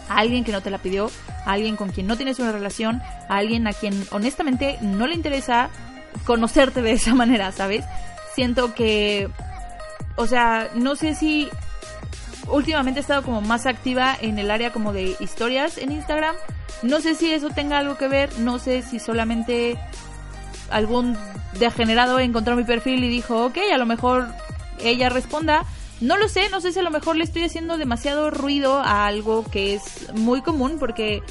alguien 0.08 0.44
que 0.44 0.52
no 0.52 0.61
te 0.61 0.70
la 0.70 0.76
pidió, 0.78 1.11
a 1.46 1.52
alguien 1.52 1.76
con 1.76 1.90
quien 1.90 2.06
no 2.06 2.16
tienes 2.16 2.38
una 2.38 2.52
relación, 2.52 3.00
a 3.28 3.37
alguien 3.37 3.66
a 3.66 3.72
quien 3.72 3.94
honestamente 4.11 4.76
no 4.82 5.06
le 5.06 5.14
interesa 5.14 5.70
conocerte 6.25 6.83
de 6.83 6.92
esa 6.92 7.14
manera, 7.16 7.52
¿sabes? 7.52 7.85
Siento 8.35 8.75
que, 8.75 9.28
o 10.16 10.26
sea, 10.26 10.71
no 10.75 10.97
sé 10.97 11.14
si 11.14 11.49
últimamente 12.49 13.00
he 13.00 13.02
estado 13.02 13.23
como 13.23 13.40
más 13.40 13.66
activa 13.66 14.16
en 14.21 14.38
el 14.38 14.50
área 14.50 14.73
como 14.73 14.92
de 14.92 15.16
historias 15.21 15.78
en 15.78 15.92
Instagram 15.92 16.35
no 16.83 17.00
sé 17.00 17.14
si 17.14 17.33
eso 17.33 17.50
tenga 17.50 17.78
algo 17.78 17.97
que 17.97 18.09
ver, 18.09 18.38
no 18.40 18.59
sé 18.59 18.83
si 18.83 18.99
solamente 18.99 19.78
algún 20.71 21.16
degenerado 21.59 22.19
encontró 22.19 22.57
mi 22.57 22.64
perfil 22.64 23.04
y 23.04 23.09
dijo, 23.09 23.47
ok, 23.47 23.59
a 23.73 23.78
lo 23.78 23.87
mejor 23.87 24.26
ella 24.81 25.09
responda, 25.09 25.64
no 26.00 26.16
lo 26.16 26.28
sé, 26.28 26.49
no 26.50 26.61
sé 26.61 26.73
si 26.73 26.81
a 26.81 26.83
lo 26.83 26.90
mejor 26.90 27.16
le 27.16 27.25
estoy 27.25 27.45
haciendo 27.45 27.76
demasiado 27.76 28.31
ruido 28.31 28.81
a 28.81 29.07
algo 29.07 29.45
que 29.45 29.75
es 29.75 30.12
muy 30.14 30.42
común 30.42 30.78
porque 30.81 31.23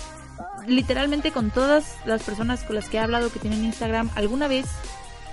literalmente 0.67 1.31
con 1.31 1.51
todas 1.51 1.95
las 2.05 2.23
personas 2.23 2.63
con 2.63 2.75
las 2.75 2.89
que 2.89 2.97
he 2.97 2.99
hablado 2.99 3.31
que 3.31 3.39
tienen 3.39 3.65
Instagram 3.65 4.09
alguna 4.15 4.47
vez 4.47 4.65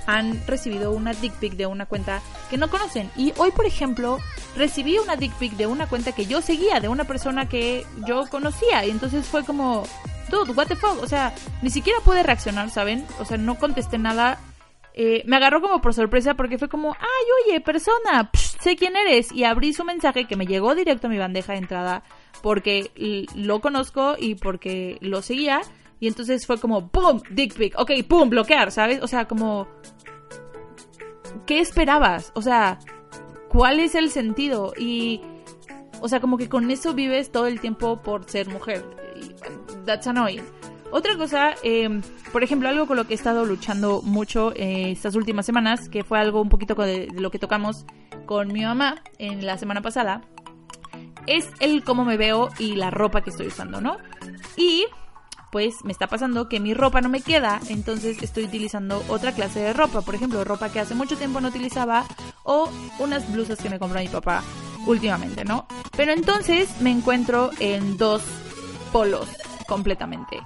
han 0.09 0.43
recibido 0.47 0.93
una 0.93 1.13
dick 1.13 1.35
pic 1.35 1.53
de 1.53 1.67
una 1.67 1.85
cuenta 1.85 2.23
que 2.49 2.57
no 2.57 2.71
conocen. 2.71 3.11
Y 3.15 3.35
hoy, 3.37 3.51
por 3.51 3.67
ejemplo, 3.67 4.19
recibí 4.57 4.97
una 4.97 5.17
dick 5.17 5.35
pic 5.35 5.53
de 5.53 5.67
una 5.67 5.87
cuenta 5.87 6.13
que 6.13 6.25
yo 6.25 6.41
seguía, 6.41 6.81
de 6.81 6.89
una 6.89 7.05
persona 7.05 7.47
que 7.47 7.85
yo 8.07 8.25
conocía. 8.31 8.87
Y 8.87 8.91
entonces 8.91 9.27
fue 9.27 9.45
como, 9.45 9.85
dude, 10.31 10.53
what 10.53 10.67
the 10.67 10.77
fuck. 10.77 11.03
O 11.03 11.07
sea, 11.07 11.35
ni 11.61 11.69
siquiera 11.69 11.99
pude 12.01 12.23
reaccionar, 12.23 12.71
¿saben? 12.71 13.07
O 13.21 13.27
sea, 13.27 13.37
no 13.37 13.57
contesté 13.57 13.99
nada. 13.99 14.39
Eh, 14.95 15.25
me 15.27 15.37
agarró 15.37 15.61
como 15.61 15.83
por 15.83 15.93
sorpresa 15.93 16.33
porque 16.33 16.57
fue 16.57 16.71
como, 16.71 16.95
ay, 16.95 17.51
oye, 17.51 17.61
persona, 17.61 18.31
sé 18.33 18.77
quién 18.77 18.97
eres. 18.97 19.31
Y 19.31 19.45
abrí 19.45 19.75
su 19.75 19.85
mensaje 19.85 20.25
que 20.25 20.37
me 20.37 20.47
llegó 20.47 20.75
directo 20.75 21.09
a 21.09 21.11
mi 21.11 21.19
bandeja 21.19 21.53
de 21.53 21.59
entrada 21.59 22.03
porque 22.43 23.27
lo 23.35 23.61
conozco 23.61 24.17
y 24.19 24.35
porque 24.35 24.99
lo 25.01 25.23
seguía. 25.23 25.61
Y 26.01 26.07
entonces 26.07 26.47
fue 26.47 26.59
como, 26.59 26.89
¡pum! 26.89 27.21
Dick 27.31 27.55
pic. 27.55 27.75
Ok, 27.79 27.91
¡pum! 28.09 28.31
Bloquear, 28.31 28.71
¿sabes? 28.71 29.03
O 29.03 29.09
sea, 29.09 29.27
como, 29.27 29.67
¿qué 31.47 31.61
esperabas? 31.61 32.31
O 32.35 32.43
sea, 32.43 32.79
¿cuál 33.49 33.81
es 33.81 33.95
el 33.95 34.11
sentido? 34.11 34.73
Y, 34.79 35.21
o 36.01 36.09
sea, 36.09 36.21
como 36.21 36.39
que 36.39 36.49
con 36.49 36.71
eso 36.71 36.95
vives 36.95 37.33
todo 37.33 37.47
el 37.47 37.61
tiempo 37.61 38.01
por 38.01 38.29
ser 38.31 38.49
mujer. 38.49 38.85
That's 39.85 40.07
annoying. 40.07 40.45
Otra 40.91 41.17
cosa, 41.19 41.55
em, 41.63 42.01
por 42.33 42.43
ejemplo, 42.43 42.69
algo 42.69 42.87
con 42.87 42.97
lo 42.97 43.07
que 43.07 43.13
he 43.13 43.17
estado 43.17 43.45
luchando 43.45 44.01
mucho 44.03 44.53
eh, 44.57 44.91
estas 44.91 45.17
últimas 45.17 45.45
semanas, 45.45 45.89
que 45.89 46.03
fue 46.03 46.19
algo 46.19 46.41
un 46.41 46.49
poquito 46.49 46.75
de 46.77 47.09
lo 47.13 47.31
que 47.31 47.39
tocamos 47.39 47.85
con 48.25 48.53
mi 48.53 48.63
mamá 48.63 49.03
en 49.19 49.45
la 49.45 49.59
semana 49.59 49.83
pasada, 49.83 50.23
es 51.29 51.49
el 51.61 51.85
cómo 51.85 52.05
me 52.05 52.17
veo 52.17 52.49
y 52.59 52.75
la 52.75 52.91
ropa 52.91 53.23
que 53.23 53.31
estoy 53.31 53.49
usando, 53.49 53.81
¿no? 53.81 53.99
Y 54.57 54.87
pues 55.51 55.85
me 55.85 55.93
está 55.93 56.07
pasando 56.07 56.49
que 56.49 56.61
mi 56.61 56.75
ropa 56.75 57.01
no 57.01 57.09
me 57.09 57.23
queda, 57.23 57.61
entonces 57.69 58.23
estoy 58.23 58.45
utilizando 58.45 59.03
otra 59.09 59.33
clase 59.33 59.61
de 59.61 59.73
ropa, 59.73 60.03
por 60.03 60.15
ejemplo, 60.15 60.45
ropa 60.45 60.71
que 60.71 60.81
hace 60.81 60.95
mucho 60.95 61.17
tiempo 61.17 61.41
no 61.41 61.49
utilizaba 61.49 62.05
o 62.45 62.71
unas 62.99 63.31
blusas 63.33 63.59
que 63.59 63.71
me 63.71 63.79
compró 63.79 64.01
mi 64.01 64.09
papá 64.09 64.43
últimamente, 64.87 65.45
¿no? 65.45 65.67
Pero 65.97 66.13
entonces 66.13 66.81
me 66.81 66.91
encuentro 66.91 67.51
en 67.61 67.97
dos 67.97 68.23
polos 68.93 69.29
completamente. 69.67 70.41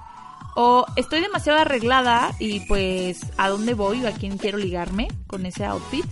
O 0.55 0.85
estoy 0.95 1.21
demasiado 1.21 1.59
arreglada 1.59 2.31
y 2.39 2.59
pues 2.67 3.21
a 3.37 3.49
dónde 3.49 3.73
voy 3.73 4.05
o 4.05 4.07
a 4.07 4.11
quién 4.11 4.37
quiero 4.37 4.57
ligarme 4.57 5.07
con 5.27 5.45
ese 5.45 5.65
outfit. 5.65 6.05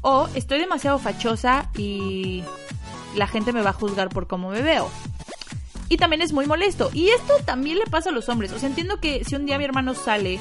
O 0.00 0.28
estoy 0.34 0.58
demasiado 0.58 0.98
fachosa 0.98 1.70
y 1.76 2.42
la 3.14 3.26
gente 3.26 3.52
me 3.52 3.62
va 3.62 3.70
a 3.70 3.74
juzgar 3.74 4.08
por 4.08 4.26
cómo 4.26 4.50
me 4.50 4.62
veo 4.62 4.90
y 5.92 5.98
también 5.98 6.22
es 6.22 6.32
muy 6.32 6.46
molesto. 6.46 6.90
Y 6.94 7.10
esto 7.10 7.34
también 7.44 7.78
le 7.78 7.84
pasa 7.84 8.08
a 8.08 8.12
los 8.12 8.30
hombres. 8.30 8.50
O 8.52 8.58
sea, 8.58 8.66
entiendo 8.66 8.98
que 8.98 9.24
si 9.24 9.36
un 9.36 9.44
día 9.44 9.58
mi 9.58 9.64
hermano 9.64 9.94
sale 9.94 10.40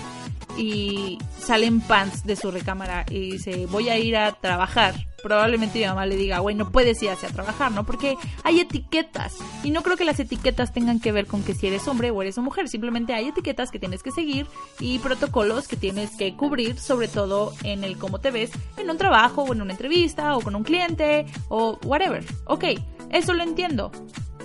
y 0.58 1.18
sale 1.40 1.66
en 1.66 1.82
pants 1.82 2.24
de 2.24 2.36
su 2.36 2.52
recámara 2.52 3.06
y 3.10 3.32
dice, 3.32 3.66
voy 3.68 3.90
a 3.90 3.98
ir 3.98 4.18
a 4.18 4.34
trabajar, 4.34 4.96
probablemente 5.22 5.80
mi 5.80 5.86
mamá 5.86 6.06
le 6.06 6.16
diga, 6.16 6.40
güey, 6.40 6.56
no 6.56 6.72
puedes 6.72 7.02
ir 7.02 7.10
hacia 7.10 7.30
trabajar, 7.30 7.72
¿no? 7.72 7.86
Porque 7.86 8.18
hay 8.44 8.60
etiquetas. 8.60 9.38
Y 9.64 9.72
no 9.72 9.84
creo 9.84 9.98
que 9.98 10.06
las 10.06 10.20
etiquetas 10.20 10.74
tengan 10.74 11.00
que 11.00 11.12
ver 11.12 11.28
con 11.28 11.44
que 11.44 11.54
si 11.54 11.68
eres 11.68 11.88
hombre 11.88 12.12
o 12.12 12.22
eres 12.22 12.38
mujer. 12.38 12.68
Simplemente 12.68 13.14
hay 13.14 13.28
etiquetas 13.28 13.72
que 13.72 13.80
tienes 13.80 14.04
que 14.04 14.12
seguir 14.12 14.48
y 14.80 15.00
protocolos 15.00 15.68
que 15.68 15.76
tienes 15.76 16.16
que 16.18 16.36
cubrir, 16.36 16.80
sobre 16.80 17.08
todo 17.08 17.54
en 17.64 17.84
el 17.84 17.98
cómo 17.98 18.20
te 18.20 18.32
ves 18.32 18.52
en 18.78 18.90
un 18.90 18.98
trabajo 18.98 19.44
o 19.44 19.54
en 19.54 19.62
una 19.62 19.74
entrevista 19.74 20.36
o 20.36 20.42
con 20.42 20.56
un 20.56 20.64
cliente 20.64 21.26
o 21.50 21.80
whatever. 21.86 22.26
Ok, 22.46 22.66
eso 23.12 23.34
lo 23.34 23.44
entiendo. 23.44 23.92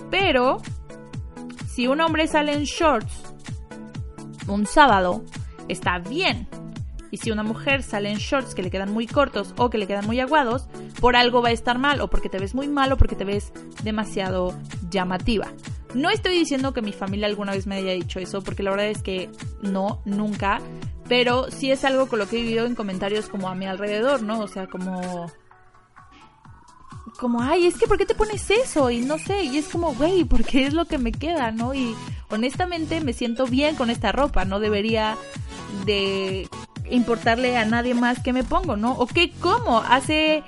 Pero 0.09 0.61
si 1.67 1.87
un 1.87 2.01
hombre 2.01 2.27
sale 2.27 2.53
en 2.53 2.63
shorts 2.63 3.23
un 4.47 4.65
sábado, 4.65 5.23
está 5.67 5.99
bien. 5.99 6.47
Y 7.09 7.17
si 7.17 7.31
una 7.31 7.43
mujer 7.43 7.83
sale 7.83 8.11
en 8.11 8.17
shorts 8.17 8.53
que 8.53 8.61
le 8.61 8.69
quedan 8.69 8.91
muy 8.91 9.07
cortos 9.07 9.53
o 9.57 9.69
que 9.69 9.77
le 9.77 9.87
quedan 9.87 10.05
muy 10.05 10.19
aguados, 10.19 10.67
por 10.99 11.15
algo 11.15 11.41
va 11.41 11.49
a 11.49 11.53
estar 11.53 11.77
mal, 11.77 12.01
o 12.01 12.09
porque 12.09 12.29
te 12.29 12.39
ves 12.39 12.53
muy 12.53 12.67
mal, 12.67 12.91
o 12.91 12.97
porque 12.97 13.15
te 13.15 13.23
ves 13.23 13.53
demasiado 13.83 14.53
llamativa. 14.89 15.47
No 15.93 16.09
estoy 16.09 16.37
diciendo 16.37 16.73
que 16.73 16.81
mi 16.81 16.91
familia 16.91 17.27
alguna 17.27 17.53
vez 17.53 17.65
me 17.65 17.75
haya 17.75 17.93
dicho 17.93 18.19
eso, 18.19 18.41
porque 18.41 18.63
la 18.63 18.71
verdad 18.71 18.87
es 18.87 19.01
que 19.01 19.29
no, 19.61 20.01
nunca. 20.05 20.59
Pero 21.07 21.49
sí 21.49 21.71
es 21.71 21.85
algo 21.85 22.07
con 22.07 22.19
lo 22.19 22.27
que 22.27 22.37
he 22.37 22.41
vivido 22.41 22.65
en 22.65 22.75
comentarios 22.75 23.29
como 23.29 23.47
a 23.47 23.55
mi 23.55 23.65
alrededor, 23.65 24.21
¿no? 24.23 24.41
O 24.41 24.47
sea, 24.47 24.67
como 24.67 25.31
como, 27.17 27.41
ay, 27.41 27.67
es 27.67 27.75
que 27.75 27.87
¿por 27.87 27.97
qué 27.97 28.05
te 28.05 28.15
pones 28.15 28.49
eso? 28.49 28.89
Y 28.89 28.99
no 28.99 29.17
sé, 29.17 29.43
y 29.43 29.57
es 29.57 29.67
como, 29.67 29.93
güey, 29.93 30.23
porque 30.23 30.65
es 30.65 30.73
lo 30.73 30.85
que 30.85 30.97
me 30.97 31.11
queda, 31.11 31.51
¿no? 31.51 31.73
Y 31.73 31.95
honestamente 32.29 33.01
me 33.01 33.13
siento 33.13 33.45
bien 33.45 33.75
con 33.75 33.89
esta 33.89 34.11
ropa, 34.11 34.45
no 34.45 34.59
debería 34.59 35.17
de 35.85 36.47
importarle 36.89 37.57
a 37.57 37.65
nadie 37.65 37.93
más 37.93 38.21
que 38.21 38.33
me 38.33 38.43
pongo, 38.43 38.77
¿no? 38.77 38.93
O 38.93 39.07
qué 39.07 39.31
como, 39.41 39.79
hace 39.79 40.43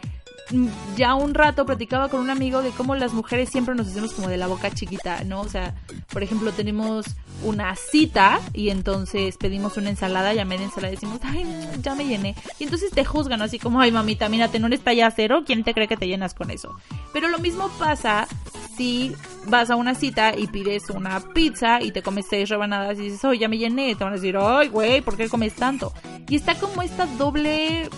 ya 0.95 1.15
un 1.15 1.33
rato 1.33 1.65
platicaba 1.65 2.09
con 2.09 2.21
un 2.21 2.29
amigo 2.29 2.61
de 2.61 2.71
cómo 2.71 2.95
las 2.95 3.13
mujeres 3.13 3.49
siempre 3.49 3.75
nos 3.75 3.87
hacemos 3.87 4.13
como 4.13 4.29
de 4.29 4.37
la 4.37 4.47
boca 4.47 4.71
chiquita, 4.71 5.23
¿no? 5.23 5.41
O 5.41 5.47
sea, 5.47 5.75
por 6.11 6.23
ejemplo, 6.23 6.51
tenemos 6.51 7.05
una 7.43 7.75
cita 7.75 8.39
y 8.53 8.69
entonces 8.69 9.37
pedimos 9.37 9.77
una 9.77 9.89
ensalada 9.89 10.33
y 10.33 10.39
a 10.39 10.45
media 10.45 10.65
ensalada 10.65 10.91
decimos, 10.91 11.19
ay, 11.23 11.45
ya 11.81 11.95
me 11.95 12.05
llené. 12.05 12.35
Y 12.57 12.63
entonces 12.63 12.91
te 12.91 13.05
juzgan 13.05 13.41
así 13.41 13.59
como, 13.59 13.79
ay, 13.79 13.91
mamita, 13.91 14.29
mírate, 14.29 14.59
no 14.59 14.67
eres 14.67 14.81
talla 14.81 15.11
cero, 15.11 15.43
¿quién 15.45 15.63
te 15.63 15.73
cree 15.73 15.87
que 15.87 15.97
te 15.97 16.07
llenas 16.07 16.33
con 16.33 16.51
eso? 16.51 16.75
Pero 17.13 17.27
lo 17.27 17.39
mismo 17.39 17.69
pasa 17.79 18.27
si 18.79 19.13
vas 19.47 19.69
a 19.69 19.75
una 19.75 19.93
cita 19.93 20.33
y 20.37 20.47
pides 20.47 20.89
una 20.89 21.19
pizza 21.19 21.81
y 21.81 21.91
te 21.91 22.01
comes 22.01 22.27
seis 22.29 22.47
rebanadas 22.47 22.97
y 22.97 23.09
dices, 23.09 23.25
oh, 23.25 23.33
ya 23.33 23.49
me 23.49 23.57
llené, 23.57 23.93
te 23.93 24.05
van 24.05 24.13
a 24.13 24.15
decir, 24.15 24.37
ay, 24.39 24.69
güey, 24.69 25.01
¿por 25.01 25.17
qué 25.17 25.27
comes 25.27 25.53
tanto? 25.53 25.91
Y 26.29 26.37
está 26.37 26.55
como 26.55 26.81
esta 26.81 27.05
doble 27.05 27.89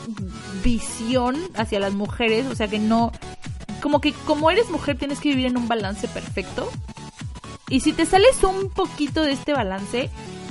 visión 0.64 1.38
hacia 1.54 1.80
las 1.80 1.94
mujeres, 1.94 2.48
o 2.48 2.56
sea 2.56 2.68
que 2.68 2.80
no, 2.80 3.12
como 3.80 4.02
que 4.02 4.12
como 4.26 4.50
eres 4.50 4.72
mujer 4.72 4.98
tienes 4.98 5.20
que 5.20 5.30
vivir 5.30 5.46
en 5.46 5.58
un 5.58 5.68
balance 5.68 6.08
perfecto. 6.08 6.68
Y 7.70 7.82
si 7.82 7.94
te 7.94 8.08
sales 8.08 8.44
un 8.44 8.72
poquito 8.72 9.22
de 9.22 9.34
este 9.34 9.54
balance, 9.54 10.10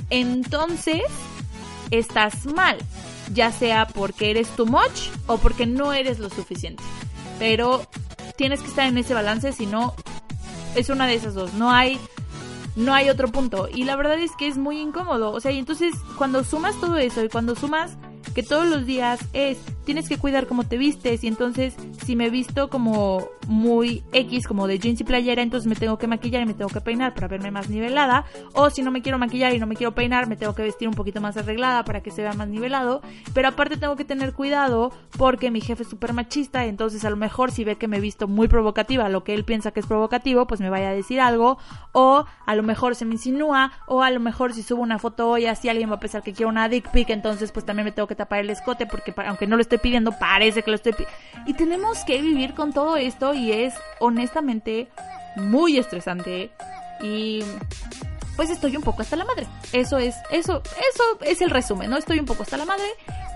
entonces 0.09 1.03
estás 1.89 2.45
mal, 2.45 2.77
ya 3.33 3.51
sea 3.51 3.85
porque 3.85 4.31
eres 4.31 4.47
too 4.55 4.65
much 4.65 5.09
o 5.27 5.39
porque 5.39 5.65
no 5.65 5.91
eres 5.91 6.19
lo 6.19 6.29
suficiente. 6.29 6.81
Pero 7.37 7.85
tienes 8.37 8.61
que 8.61 8.67
estar 8.67 8.87
en 8.87 8.97
ese 8.97 9.13
balance, 9.13 9.51
si 9.51 9.65
no 9.65 9.93
es 10.75 10.89
una 10.89 11.07
de 11.07 11.15
esas 11.15 11.33
dos, 11.33 11.53
no 11.53 11.71
hay 11.71 11.99
no 12.75 12.93
hay 12.93 13.09
otro 13.09 13.27
punto. 13.27 13.67
Y 13.73 13.83
la 13.83 13.95
verdad 13.95 14.17
es 14.19 14.31
que 14.37 14.47
es 14.47 14.57
muy 14.57 14.79
incómodo. 14.79 15.31
O 15.31 15.39
sea, 15.39 15.51
y 15.51 15.59
entonces 15.59 15.93
cuando 16.17 16.43
sumas 16.43 16.79
todo 16.79 16.97
eso 16.97 17.23
y 17.23 17.29
cuando 17.29 17.55
sumas 17.55 17.97
que 18.33 18.43
todos 18.43 18.67
los 18.67 18.85
días 18.85 19.19
es, 19.33 19.57
tienes 19.85 20.07
que 20.07 20.17
cuidar 20.17 20.47
cómo 20.47 20.63
te 20.63 20.77
vistes 20.77 21.23
y 21.23 21.27
entonces 21.27 21.75
si 22.05 22.15
me 22.15 22.29
visto 22.29 22.69
como 22.69 23.27
muy 23.47 24.03
X, 24.13 24.47
como 24.47 24.67
de 24.67 24.79
jeans 24.79 25.01
y 25.01 25.03
playera, 25.03 25.41
entonces 25.41 25.67
me 25.67 25.75
tengo 25.75 25.97
que 25.97 26.07
maquillar 26.07 26.43
y 26.43 26.45
me 26.45 26.53
tengo 26.53 26.69
que 26.69 26.81
peinar 26.81 27.13
para 27.13 27.27
verme 27.27 27.51
más 27.51 27.69
nivelada, 27.69 28.25
o 28.53 28.69
si 28.69 28.81
no 28.81 28.91
me 28.91 29.01
quiero 29.01 29.17
maquillar 29.17 29.53
y 29.53 29.59
no 29.59 29.67
me 29.67 29.75
quiero 29.75 29.93
peinar, 29.93 30.27
me 30.27 30.35
tengo 30.35 30.55
que 30.55 30.63
vestir 30.63 30.87
un 30.87 30.93
poquito 30.93 31.21
más 31.21 31.37
arreglada 31.37 31.83
para 31.83 32.01
que 32.01 32.11
se 32.11 32.21
vea 32.21 32.33
más 32.33 32.47
nivelado, 32.47 33.01
pero 33.33 33.47
aparte 33.49 33.77
tengo 33.77 33.95
que 33.95 34.05
tener 34.05 34.33
cuidado 34.33 34.91
porque 35.17 35.51
mi 35.51 35.61
jefe 35.61 35.83
es 35.83 35.89
súper 35.89 36.13
machista, 36.13 36.65
entonces 36.65 37.03
a 37.05 37.09
lo 37.09 37.17
mejor 37.17 37.51
si 37.51 37.63
ve 37.63 37.75
que 37.75 37.87
me 37.87 37.97
he 37.97 38.01
visto 38.01 38.27
muy 38.27 38.47
provocativa, 38.47 39.09
lo 39.09 39.23
que 39.23 39.33
él 39.33 39.43
piensa 39.43 39.71
que 39.71 39.79
es 39.79 39.85
provocativo, 39.85 40.47
pues 40.47 40.61
me 40.61 40.69
vaya 40.69 40.89
a 40.89 40.93
decir 40.93 41.19
algo, 41.19 41.57
o 41.91 42.25
a 42.45 42.55
lo 42.55 42.63
mejor 42.63 42.95
se 42.95 43.05
me 43.05 43.13
insinúa, 43.13 43.71
o 43.87 44.03
a 44.03 44.11
lo 44.11 44.19
mejor 44.19 44.53
si 44.53 44.63
subo 44.63 44.81
una 44.81 44.99
foto 44.99 45.29
hoy 45.29 45.45
así 45.45 45.69
alguien 45.69 45.89
va 45.89 45.95
a 45.95 45.99
pensar 45.99 46.23
que 46.23 46.33
quiero 46.33 46.49
una 46.49 46.69
dick 46.69 46.89
pic, 46.91 47.09
entonces 47.09 47.51
pues 47.51 47.65
también 47.65 47.85
me 47.85 47.91
tengo 47.91 48.07
que 48.07 48.15
tapar 48.15 48.39
el 48.39 48.49
escote 48.49 48.85
porque 48.85 49.13
aunque 49.25 49.47
no 49.47 49.55
lo 49.55 49.61
estoy 49.71 49.89
pidiendo, 49.89 50.11
parece 50.11 50.63
que 50.63 50.71
lo 50.71 50.75
estoy 50.75 50.91
pidiendo. 50.91 51.17
Y 51.45 51.53
tenemos 51.53 52.03
que 52.03 52.21
vivir 52.21 52.53
con 52.53 52.73
todo 52.73 52.97
esto 52.97 53.33
y 53.33 53.51
es 53.51 53.73
honestamente 53.99 54.89
muy 55.37 55.77
estresante 55.77 56.51
y 57.01 57.41
pues 58.35 58.49
estoy 58.49 58.75
un 58.75 58.83
poco 58.83 59.01
hasta 59.01 59.15
la 59.15 59.23
madre. 59.23 59.47
Eso 59.71 59.97
es, 59.97 60.15
eso, 60.29 60.61
eso 60.63 61.03
es 61.21 61.41
el 61.41 61.49
resumen, 61.49 61.89
¿no? 61.89 61.97
Estoy 61.97 62.19
un 62.19 62.25
poco 62.25 62.43
hasta 62.43 62.57
la 62.57 62.65
madre. 62.65 62.83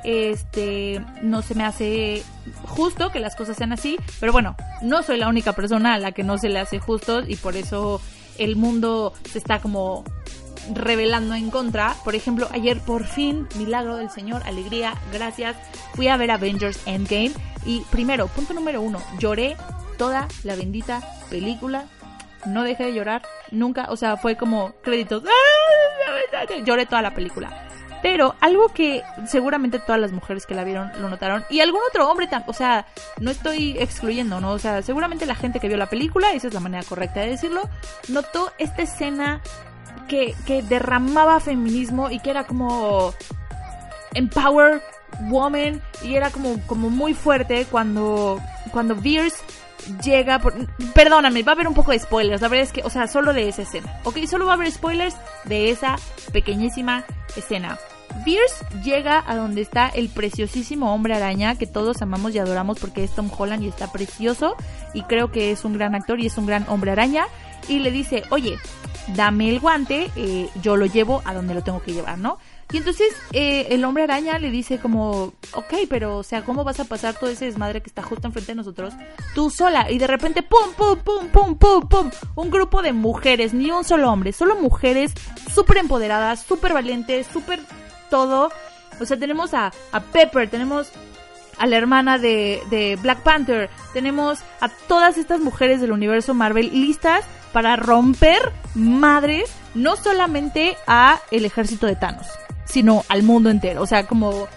Este, 0.03 1.01
no 1.21 1.41
se 1.41 1.55
me 1.55 1.63
hace 1.63 2.21
justo 2.65 3.11
que 3.11 3.19
las 3.19 3.35
cosas 3.35 3.57
sean 3.57 3.71
así, 3.71 3.97
pero 4.19 4.31
bueno, 4.31 4.55
no 4.81 5.01
soy 5.03 5.17
la 5.17 5.29
única 5.29 5.53
persona 5.53 5.95
a 5.95 5.99
la 5.99 6.11
que 6.11 6.23
no 6.23 6.37
se 6.37 6.49
le 6.49 6.59
hace 6.59 6.79
justo 6.79 7.23
y 7.25 7.37
por 7.37 7.55
eso 7.55 8.01
el 8.37 8.55
mundo 8.55 9.13
se 9.31 9.39
está 9.39 9.59
como 9.59 10.03
revelando 10.73 11.35
en 11.35 11.49
contra. 11.49 11.95
Por 12.03 12.15
ejemplo, 12.15 12.47
ayer 12.51 12.79
por 12.79 13.05
fin, 13.05 13.47
milagro 13.55 13.97
del 13.97 14.09
Señor, 14.09 14.43
alegría, 14.45 14.95
gracias, 15.11 15.55
fui 15.93 16.07
a 16.07 16.17
ver 16.17 16.31
Avengers 16.31 16.79
Endgame 16.85 17.33
y 17.65 17.81
primero, 17.91 18.27
punto 18.27 18.53
número 18.53 18.81
uno, 18.81 19.01
lloré 19.19 19.55
toda 19.97 20.27
la 20.43 20.55
bendita 20.55 21.01
película. 21.29 21.85
No 22.45 22.63
dejé 22.63 22.85
de 22.85 22.93
llorar 22.93 23.23
nunca, 23.51 23.87
o 23.89 23.97
sea, 23.97 24.17
fue 24.17 24.37
como 24.37 24.73
créditos. 24.83 25.23
Lloré 26.65 26.85
toda 26.85 27.01
la 27.01 27.13
película. 27.13 27.65
Pero 28.03 28.35
algo 28.39 28.69
que 28.69 29.01
seguramente 29.25 29.79
todas 29.79 29.99
las 29.99 30.11
mujeres 30.11 30.45
que 30.45 30.53
la 30.53 30.63
vieron 30.63 30.91
lo 31.01 31.09
notaron, 31.09 31.43
y 31.49 31.61
algún 31.61 31.81
otro 31.89 32.07
hombre, 32.07 32.29
o 32.45 32.53
sea, 32.53 32.85
no 33.19 33.31
estoy 33.31 33.77
excluyendo, 33.79 34.39
¿no? 34.39 34.51
O 34.51 34.59
sea, 34.59 34.83
seguramente 34.83 35.25
la 35.25 35.33
gente 35.33 35.59
que 35.59 35.67
vio 35.67 35.77
la 35.77 35.89
película, 35.89 36.31
esa 36.33 36.47
es 36.47 36.53
la 36.53 36.59
manera 36.59 36.83
correcta 36.83 37.21
de 37.21 37.31
decirlo, 37.31 37.67
notó 38.09 38.51
esta 38.59 38.83
escena 38.83 39.41
que, 40.07 40.35
derramaba 40.67 41.39
feminismo 41.39 42.09
y 42.09 42.19
que 42.19 42.29
era 42.29 42.45
como 42.45 43.13
empower 44.13 44.81
woman 45.29 45.81
y 46.03 46.15
era 46.15 46.29
como, 46.29 46.59
como 46.67 46.89
muy 46.89 47.13
fuerte 47.13 47.65
cuando, 47.69 48.39
cuando 48.71 48.95
Veers 48.95 49.35
llega 50.03 50.39
por... 50.39 50.53
Perdóname, 50.93 51.43
va 51.43 51.51
a 51.51 51.55
haber 51.55 51.67
un 51.67 51.73
poco 51.73 51.91
de 51.91 51.99
spoilers. 51.99 52.41
La 52.41 52.47
verdad 52.47 52.63
es 52.63 52.71
que, 52.71 52.81
o 52.83 52.89
sea, 52.89 53.07
solo 53.07 53.33
de 53.33 53.47
esa 53.47 53.63
escena. 53.63 53.99
Ok, 54.03 54.17
solo 54.27 54.45
va 54.45 54.53
a 54.53 54.55
haber 54.55 54.71
spoilers 54.71 55.15
de 55.45 55.69
esa 55.71 55.97
pequeñísima 56.31 57.05
escena. 57.35 57.77
Beers 58.25 58.63
llega 58.83 59.23
a 59.27 59.35
donde 59.35 59.61
está 59.61 59.89
el 59.89 60.09
preciosísimo 60.09 60.93
hombre 60.93 61.15
araña 61.15 61.55
que 61.55 61.67
todos 61.67 62.01
amamos 62.01 62.33
y 62.33 62.39
adoramos 62.39 62.79
porque 62.79 63.03
es 63.03 63.11
Tom 63.11 63.29
Holland 63.35 63.63
y 63.63 63.67
está 63.67 63.91
precioso 63.91 64.55
y 64.93 65.03
creo 65.03 65.31
que 65.31 65.51
es 65.51 65.65
un 65.65 65.73
gran 65.73 65.95
actor 65.95 66.19
y 66.19 66.27
es 66.27 66.37
un 66.37 66.45
gran 66.45 66.65
hombre 66.69 66.91
araña 66.91 67.25
y 67.67 67.79
le 67.79 67.91
dice, 67.91 68.23
oye, 68.29 68.57
dame 69.07 69.49
el 69.49 69.59
guante, 69.59 70.11
eh, 70.15 70.49
yo 70.61 70.75
lo 70.75 70.85
llevo 70.85 71.21
a 71.25 71.33
donde 71.33 71.53
lo 71.53 71.63
tengo 71.63 71.81
que 71.81 71.93
llevar, 71.93 72.17
¿no? 72.17 72.37
Y 72.71 72.77
entonces 72.77 73.15
eh, 73.31 73.67
el 73.69 73.85
hombre 73.85 74.03
araña 74.03 74.39
le 74.39 74.49
dice 74.49 74.79
como, 74.79 75.33
ok, 75.53 75.73
pero 75.87 76.17
o 76.17 76.23
sea, 76.23 76.43
¿cómo 76.43 76.63
vas 76.63 76.79
a 76.79 76.85
pasar 76.85 77.13
todo 77.13 77.29
ese 77.29 77.45
desmadre 77.45 77.81
que 77.81 77.89
está 77.89 78.01
justo 78.01 78.27
enfrente 78.27 78.53
de 78.53 78.55
nosotros 78.55 78.93
tú 79.35 79.51
sola? 79.51 79.91
Y 79.91 79.99
de 79.99 80.07
repente, 80.07 80.41
pum, 80.41 80.73
pum, 80.75 80.97
pum, 80.97 81.27
pum, 81.29 81.57
pum, 81.57 81.87
pum, 81.87 82.09
un 82.35 82.49
grupo 82.49 82.81
de 82.81 82.91
mujeres, 82.91 83.53
ni 83.53 83.69
un 83.69 83.83
solo 83.83 84.11
hombre, 84.11 84.33
solo 84.33 84.55
mujeres 84.55 85.13
súper 85.53 85.77
empoderadas, 85.77 86.41
súper 86.41 86.73
valientes, 86.73 87.27
súper 87.27 87.59
todo. 88.09 88.51
O 88.99 89.05
sea, 89.05 89.17
tenemos 89.17 89.53
a, 89.53 89.71
a 89.91 89.99
Pepper, 89.99 90.49
tenemos 90.49 90.89
a 91.59 91.67
la 91.67 91.77
hermana 91.77 92.17
de, 92.17 92.61
de 92.69 92.97
Black 93.01 93.21
Panther, 93.21 93.69
tenemos 93.93 94.39
a 94.59 94.69
todas 94.69 95.17
estas 95.17 95.39
mujeres 95.39 95.81
del 95.81 95.91
universo 95.91 96.33
Marvel 96.33 96.71
listas 96.73 97.25
para 97.55 97.77
romper 97.77 98.51
madres, 98.73 99.49
no 99.75 99.95
solamente 99.95 100.75
a 100.87 101.21
el 101.31 101.45
ejército 101.45 101.87
de 101.87 101.95
Thanos 101.95 102.27
sino 102.65 103.05
al 103.07 103.23
mundo 103.23 103.49
entero. 103.49 103.81
O 103.81 103.87
sea, 103.87 104.05
como 104.05 104.47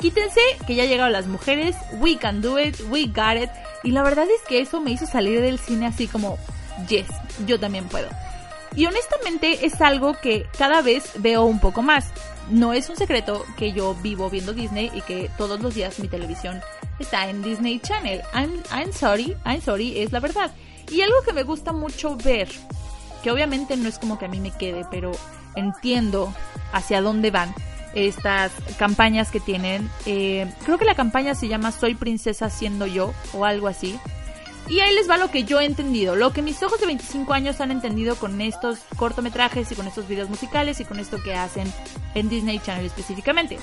quítense 0.00 0.40
que 0.66 0.74
ya 0.74 0.84
llegaron 0.84 1.12
las 1.12 1.26
mujeres, 1.26 1.76
we 2.00 2.16
can 2.16 2.40
do 2.40 2.58
it, 2.58 2.76
we 2.90 3.06
got 3.06 3.40
it. 3.40 3.50
Y 3.84 3.92
la 3.92 4.02
verdad 4.02 4.24
es 4.24 4.40
que 4.48 4.60
eso 4.60 4.80
me 4.80 4.90
hizo 4.90 5.06
salir 5.06 5.40
del 5.40 5.58
cine 5.58 5.86
así 5.86 6.08
como, 6.08 6.38
yes, 6.88 7.06
yo 7.46 7.60
también 7.60 7.86
puedo. 7.86 8.08
Y 8.74 8.86
honestamente 8.86 9.64
es 9.66 9.80
algo 9.80 10.14
que 10.14 10.46
cada 10.58 10.82
vez 10.82 11.12
veo 11.18 11.44
un 11.44 11.60
poco 11.60 11.82
más. 11.82 12.10
No 12.50 12.72
es 12.72 12.88
un 12.88 12.96
secreto 12.96 13.46
que 13.56 13.72
yo 13.72 13.94
vivo 13.94 14.28
viendo 14.28 14.52
Disney 14.52 14.90
y 14.94 15.02
que 15.02 15.30
todos 15.38 15.60
los 15.60 15.74
días 15.74 16.00
mi 16.00 16.08
televisión 16.08 16.60
está 16.98 17.28
en 17.28 17.42
Disney 17.42 17.78
Channel. 17.78 18.22
I'm, 18.34 18.62
I'm 18.72 18.92
sorry, 18.92 19.36
I'm 19.44 19.60
sorry, 19.60 20.00
es 20.00 20.10
la 20.10 20.20
verdad. 20.20 20.50
Y 20.92 21.00
algo 21.00 21.22
que 21.24 21.32
me 21.32 21.42
gusta 21.42 21.72
mucho 21.72 22.16
ver, 22.16 22.48
que 23.22 23.30
obviamente 23.30 23.76
no 23.76 23.88
es 23.88 23.98
como 23.98 24.18
que 24.18 24.26
a 24.26 24.28
mí 24.28 24.40
me 24.40 24.50
quede, 24.50 24.84
pero 24.90 25.12
entiendo 25.54 26.32
hacia 26.72 27.00
dónde 27.00 27.30
van 27.30 27.54
estas 27.94 28.52
campañas 28.78 29.30
que 29.30 29.40
tienen. 29.40 29.90
Eh, 30.06 30.52
creo 30.64 30.78
que 30.78 30.84
la 30.84 30.94
campaña 30.94 31.34
se 31.34 31.48
llama 31.48 31.72
Soy 31.72 31.94
princesa 31.94 32.50
siendo 32.50 32.86
yo 32.86 33.12
o 33.32 33.44
algo 33.44 33.68
así. 33.68 33.98
Y 34.68 34.80
ahí 34.80 34.94
les 34.94 35.10
va 35.10 35.16
lo 35.16 35.30
que 35.30 35.44
yo 35.44 35.60
he 35.60 35.64
entendido, 35.64 36.14
lo 36.14 36.32
que 36.32 36.40
mis 36.40 36.62
ojos 36.62 36.78
de 36.78 36.86
25 36.86 37.32
años 37.32 37.60
han 37.60 37.70
entendido 37.70 38.16
con 38.16 38.40
estos 38.40 38.78
cortometrajes 38.96 39.72
y 39.72 39.74
con 39.74 39.86
estos 39.86 40.06
videos 40.06 40.28
musicales 40.28 40.78
y 40.80 40.84
con 40.84 41.00
esto 41.00 41.20
que 41.22 41.34
hacen 41.34 41.70
en 42.14 42.28
Disney 42.28 42.60
Channel 42.60 42.86
específicamente. 42.86 43.58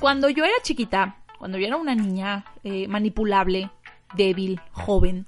Cuando 0.00 0.28
yo 0.28 0.44
era 0.44 0.54
chiquita, 0.62 1.16
cuando 1.38 1.58
yo 1.58 1.66
era 1.66 1.76
una 1.76 1.94
niña 1.94 2.44
eh, 2.64 2.88
manipulable, 2.88 3.70
débil, 4.14 4.60
joven, 4.72 5.26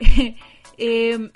eh, 0.78 1.30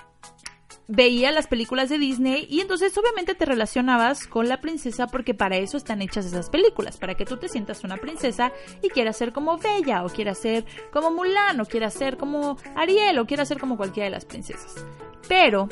veía 0.87 1.31
las 1.31 1.47
películas 1.47 1.89
de 1.89 1.97
Disney 1.97 2.45
y 2.49 2.61
entonces 2.61 2.97
obviamente 2.97 3.35
te 3.35 3.45
relacionabas 3.45 4.27
con 4.27 4.49
la 4.49 4.59
princesa 4.59 5.07
porque 5.07 5.33
para 5.33 5.57
eso 5.57 5.77
están 5.77 6.01
hechas 6.01 6.25
esas 6.25 6.49
películas, 6.49 6.97
para 6.97 7.15
que 7.15 7.25
tú 7.25 7.37
te 7.37 7.49
sientas 7.49 7.83
una 7.83 7.97
princesa 7.97 8.51
y 8.81 8.89
quieras 8.89 9.17
ser 9.17 9.31
como 9.31 9.57
Bella 9.57 10.03
o 10.03 10.09
quieras 10.09 10.37
ser 10.37 10.65
como 10.91 11.11
Mulan 11.11 11.59
o 11.61 11.65
quieras 11.65 11.93
ser 11.93 12.17
como 12.17 12.57
Ariel 12.75 13.17
o 13.19 13.25
quieras 13.25 13.47
ser 13.47 13.59
como 13.59 13.77
cualquiera 13.77 14.05
de 14.05 14.11
las 14.11 14.25
princesas. 14.25 14.85
Pero 15.27 15.69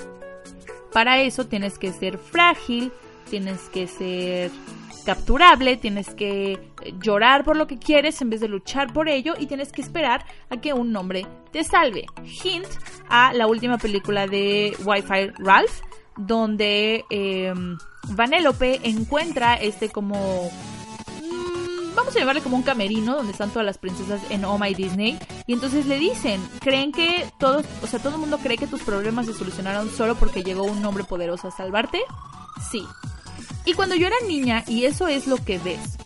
para 0.93 1.21
eso 1.21 1.45
tienes 1.45 1.77
que 1.77 1.91
ser 1.91 2.17
frágil, 2.17 2.91
tienes 3.29 3.69
que 3.69 3.87
ser 3.87 4.51
capturable, 5.01 5.77
tienes 5.77 6.13
que 6.13 6.71
llorar 7.01 7.43
por 7.43 7.57
lo 7.57 7.67
que 7.67 7.77
quieres 7.77 8.21
en 8.21 8.29
vez 8.29 8.41
de 8.41 8.47
luchar 8.47 8.93
por 8.93 9.09
ello 9.09 9.33
y 9.37 9.47
tienes 9.47 9.71
que 9.71 9.81
esperar 9.81 10.25
a 10.49 10.57
que 10.57 10.73
un 10.73 10.95
hombre 10.95 11.25
te 11.51 11.63
salve. 11.63 12.05
Hint 12.23 12.67
a 13.09 13.33
la 13.33 13.47
última 13.47 13.77
película 13.77 14.27
de 14.27 14.75
Wi-Fi 14.83 15.31
Ralph, 15.39 15.81
donde 16.17 17.05
eh, 17.09 17.53
Vanellope 18.09 18.81
encuentra 18.83 19.55
este 19.55 19.89
como 19.89 20.51
mm, 21.21 21.95
vamos 21.95 22.15
a 22.15 22.19
llamarle 22.19 22.41
como 22.41 22.57
un 22.57 22.63
camerino 22.63 23.15
donde 23.15 23.31
están 23.31 23.49
todas 23.49 23.65
las 23.65 23.77
princesas 23.77 24.21
en 24.29 24.45
Oh 24.45 24.57
My 24.57 24.73
Disney 24.73 25.17
y 25.47 25.53
entonces 25.53 25.85
le 25.85 25.97
dicen, 25.97 26.41
creen 26.59 26.91
que 26.91 27.25
todos, 27.39 27.65
o 27.81 27.87
sea, 27.87 27.99
todo 27.99 28.15
el 28.15 28.21
mundo 28.21 28.37
cree 28.37 28.57
que 28.57 28.67
tus 28.67 28.81
problemas 28.81 29.25
se 29.25 29.33
solucionaron 29.33 29.89
solo 29.89 30.15
porque 30.15 30.43
llegó 30.43 30.63
un 30.63 30.83
hombre 30.85 31.03
poderoso 31.03 31.47
a 31.47 31.51
salvarte? 31.51 32.01
Sí, 32.71 32.85
y 33.65 33.73
cuando 33.73 33.95
yo 33.95 34.07
era 34.07 34.15
niña, 34.27 34.63
y 34.67 34.85
eso 34.85 35.07
es 35.07 35.27
lo 35.27 35.37
que 35.37 35.59
ves, 35.59 35.97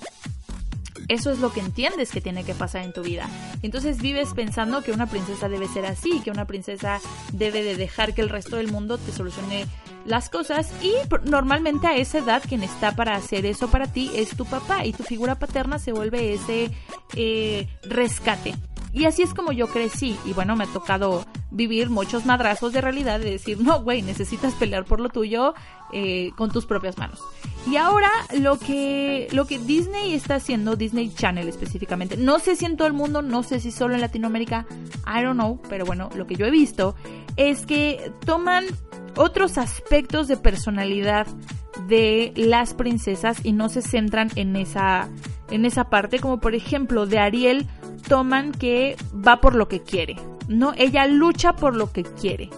eso 1.08 1.32
es 1.32 1.40
lo 1.40 1.52
que 1.52 1.60
entiendes 1.60 2.12
que 2.12 2.22
tiene 2.22 2.44
que 2.44 2.56
pasar 2.56 2.84
en 2.84 2.94
tu 2.94 3.02
vida. 3.02 3.30
Entonces 3.62 4.02
vives 4.02 4.34
pensando 4.34 4.82
que 4.82 4.92
una 4.92 5.08
princesa 5.08 5.50
debe 5.50 5.68
ser 5.68 5.86
así, 5.86 6.20
que 6.22 6.32
una 6.32 6.46
princesa 6.46 7.00
debe 7.32 7.64
de 7.64 7.76
dejar 7.76 8.14
que 8.14 8.22
el 8.22 8.30
resto 8.30 8.56
del 8.56 8.72
mundo 8.72 8.98
te 8.98 9.12
solucione 9.12 9.66
las 10.06 10.30
cosas 10.30 10.72
y 10.84 10.94
normalmente 11.28 11.88
a 11.88 11.96
esa 11.96 12.20
edad 12.20 12.44
quien 12.48 12.64
está 12.64 12.96
para 12.96 13.16
hacer 13.16 13.46
eso 13.46 13.70
para 13.70 13.88
ti 13.88 14.12
es 14.16 14.36
tu 14.36 14.46
papá 14.46 14.86
y 14.86 14.94
tu 14.94 15.04
figura 15.04 15.36
paterna 15.36 15.80
se 15.80 15.92
vuelve 15.92 16.34
ese 16.34 16.72
eh, 17.16 17.68
rescate. 17.84 18.56
Y 18.94 19.06
así 19.06 19.24
es 19.24 19.34
como 19.34 19.52
yo 19.52 19.68
crecí. 19.68 20.18
Y 20.26 20.32
bueno, 20.32 20.56
me 20.56 20.64
ha 20.64 20.68
tocado 20.68 21.26
vivir 21.56 21.90
muchos 21.90 22.26
madrazos 22.26 22.74
de 22.74 22.82
realidad 22.82 23.20
de 23.20 23.32
decir, 23.32 23.60
no, 23.62 23.82
güey, 23.82 24.02
necesitas 24.02 24.54
pelear 24.54 24.86
por 24.86 25.00
lo 25.00 25.10
tuyo 25.10 25.54
eh, 25.94 26.32
con 26.36 26.52
tus 26.52 26.66
propias 26.66 26.98
manos. 26.98 27.20
Y 27.66 27.78
ahora 27.78 28.12
lo 28.40 28.60
que, 28.60 29.28
lo 29.32 29.46
que 29.48 29.58
Disney 29.58 30.14
está 30.14 30.36
haciendo, 30.36 30.76
Disney 30.76 31.10
Channel 31.14 31.48
específicamente, 31.48 32.18
no 32.18 32.40
sé 32.40 32.56
si 32.56 32.66
en 32.66 32.76
todo 32.76 32.88
el 32.88 32.94
mundo, 32.94 33.22
no 33.22 33.42
sé 33.42 33.60
si 33.60 33.72
solo 33.72 33.96
en 33.96 34.02
Latinoamérica, 34.02 34.66
I 35.08 35.24
don't 35.24 35.36
know, 35.36 35.60
pero 35.70 35.86
bueno, 35.86 36.10
lo 36.16 36.28
que 36.28 36.36
yo 36.36 36.46
he 36.46 36.52
visto 36.52 36.96
es 37.38 37.66
que 37.66 38.12
toman 38.26 38.66
otros 39.16 39.58
aspectos 39.58 40.28
de 40.28 40.38
personalidad 40.38 41.26
de 41.88 42.34
las 42.36 42.74
princesas 42.74 43.40
y 43.44 43.54
no 43.54 43.70
se 43.70 43.82
centran 43.82 44.30
en 44.36 44.56
esa 44.56 45.10
en 45.52 45.66
esa 45.66 45.90
parte 45.90 46.20
como 46.20 46.40
por 46.40 46.56
ejemplo 46.56 47.06
de 47.06 47.20
Ariel 47.20 47.68
toman 48.08 48.52
que 48.52 48.96
va 49.16 49.42
por 49.42 49.56
lo 49.56 49.68
que 49.68 49.82
quiere, 49.82 50.16
¿no? 50.48 50.74
Ella 50.78 51.08
lucha 51.08 51.54
por 51.54 51.76
lo 51.76 51.92
que 51.92 52.04
quiere. 52.04 52.50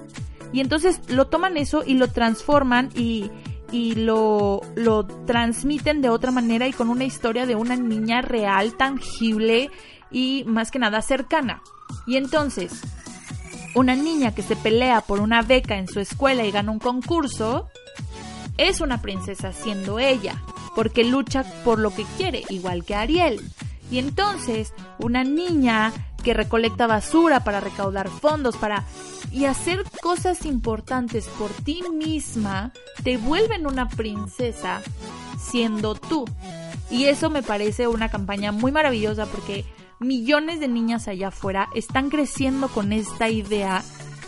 Y 0.53 0.61
entonces 0.61 1.01
lo 1.09 1.27
toman 1.27 1.57
eso 1.57 1.83
y 1.85 1.95
lo 1.95 2.07
transforman 2.09 2.89
y, 2.95 3.29
y 3.71 3.95
lo, 3.95 4.61
lo 4.75 5.05
transmiten 5.05 6.01
de 6.01 6.09
otra 6.09 6.31
manera 6.31 6.67
y 6.67 6.73
con 6.73 6.89
una 6.89 7.03
historia 7.03 7.45
de 7.45 7.55
una 7.55 7.75
niña 7.75 8.21
real, 8.21 8.75
tangible 8.75 9.69
y 10.11 10.43
más 10.47 10.71
que 10.71 10.79
nada 10.79 11.01
cercana. 11.01 11.61
Y 12.05 12.15
entonces, 12.15 12.81
una 13.75 13.95
niña 13.95 14.33
que 14.33 14.41
se 14.41 14.55
pelea 14.55 15.01
por 15.01 15.19
una 15.19 15.41
beca 15.41 15.77
en 15.77 15.87
su 15.87 15.99
escuela 15.99 16.45
y 16.45 16.51
gana 16.51 16.71
un 16.71 16.79
concurso, 16.79 17.67
es 18.57 18.81
una 18.81 19.01
princesa 19.01 19.51
siendo 19.53 19.99
ella, 19.99 20.41
porque 20.75 21.03
lucha 21.03 21.43
por 21.63 21.79
lo 21.79 21.93
que 21.93 22.05
quiere, 22.17 22.43
igual 22.49 22.85
que 22.85 22.95
Ariel. 22.95 23.41
Y 23.91 23.99
entonces, 23.99 24.73
una 24.99 25.23
niña 25.23 25.93
que 26.23 26.33
recolecta 26.33 26.87
basura 26.87 27.43
para 27.43 27.59
recaudar 27.59 28.09
fondos, 28.09 28.57
para... 28.57 28.83
y 29.31 29.45
hacer 29.45 29.83
cosas 30.01 30.45
importantes 30.45 31.27
por 31.39 31.51
ti 31.51 31.81
misma, 31.93 32.71
te 33.03 33.17
vuelven 33.17 33.67
una 33.67 33.87
princesa 33.87 34.81
siendo 35.39 35.95
tú. 35.95 36.25
Y 36.89 37.05
eso 37.05 37.29
me 37.29 37.43
parece 37.43 37.87
una 37.87 38.09
campaña 38.09 38.51
muy 38.51 38.71
maravillosa 38.71 39.25
porque 39.25 39.65
millones 39.99 40.59
de 40.59 40.67
niñas 40.67 41.07
allá 41.07 41.29
afuera 41.29 41.69
están 41.73 42.09
creciendo 42.09 42.67
con 42.67 42.93
esta 42.93 43.29
idea 43.29 43.83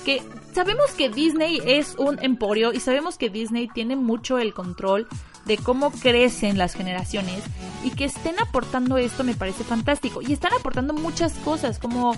que 0.06 0.22
sabemos 0.54 0.92
que 0.92 1.10
Disney 1.10 1.62
es 1.66 1.96
un 1.98 2.18
emporio 2.24 2.74
y 2.74 2.80
sabemos 2.80 3.18
que 3.18 3.30
Disney 3.30 3.68
tiene 3.68 3.96
mucho 3.96 4.40
el 4.40 4.54
control 4.54 5.08
de 5.50 5.58
cómo 5.58 5.90
crecen 5.90 6.60
las 6.60 6.76
generaciones 6.76 7.44
y 7.84 7.90
que 7.90 8.06
estén 8.06 8.40
aportando 8.40 8.98
esto 8.98 9.24
me 9.24 9.34
parece 9.34 9.64
fantástico. 9.64 10.22
Y 10.22 10.32
están 10.32 10.54
aportando 10.54 10.94
muchas 10.94 11.34
cosas 11.34 11.80
como 11.80 12.16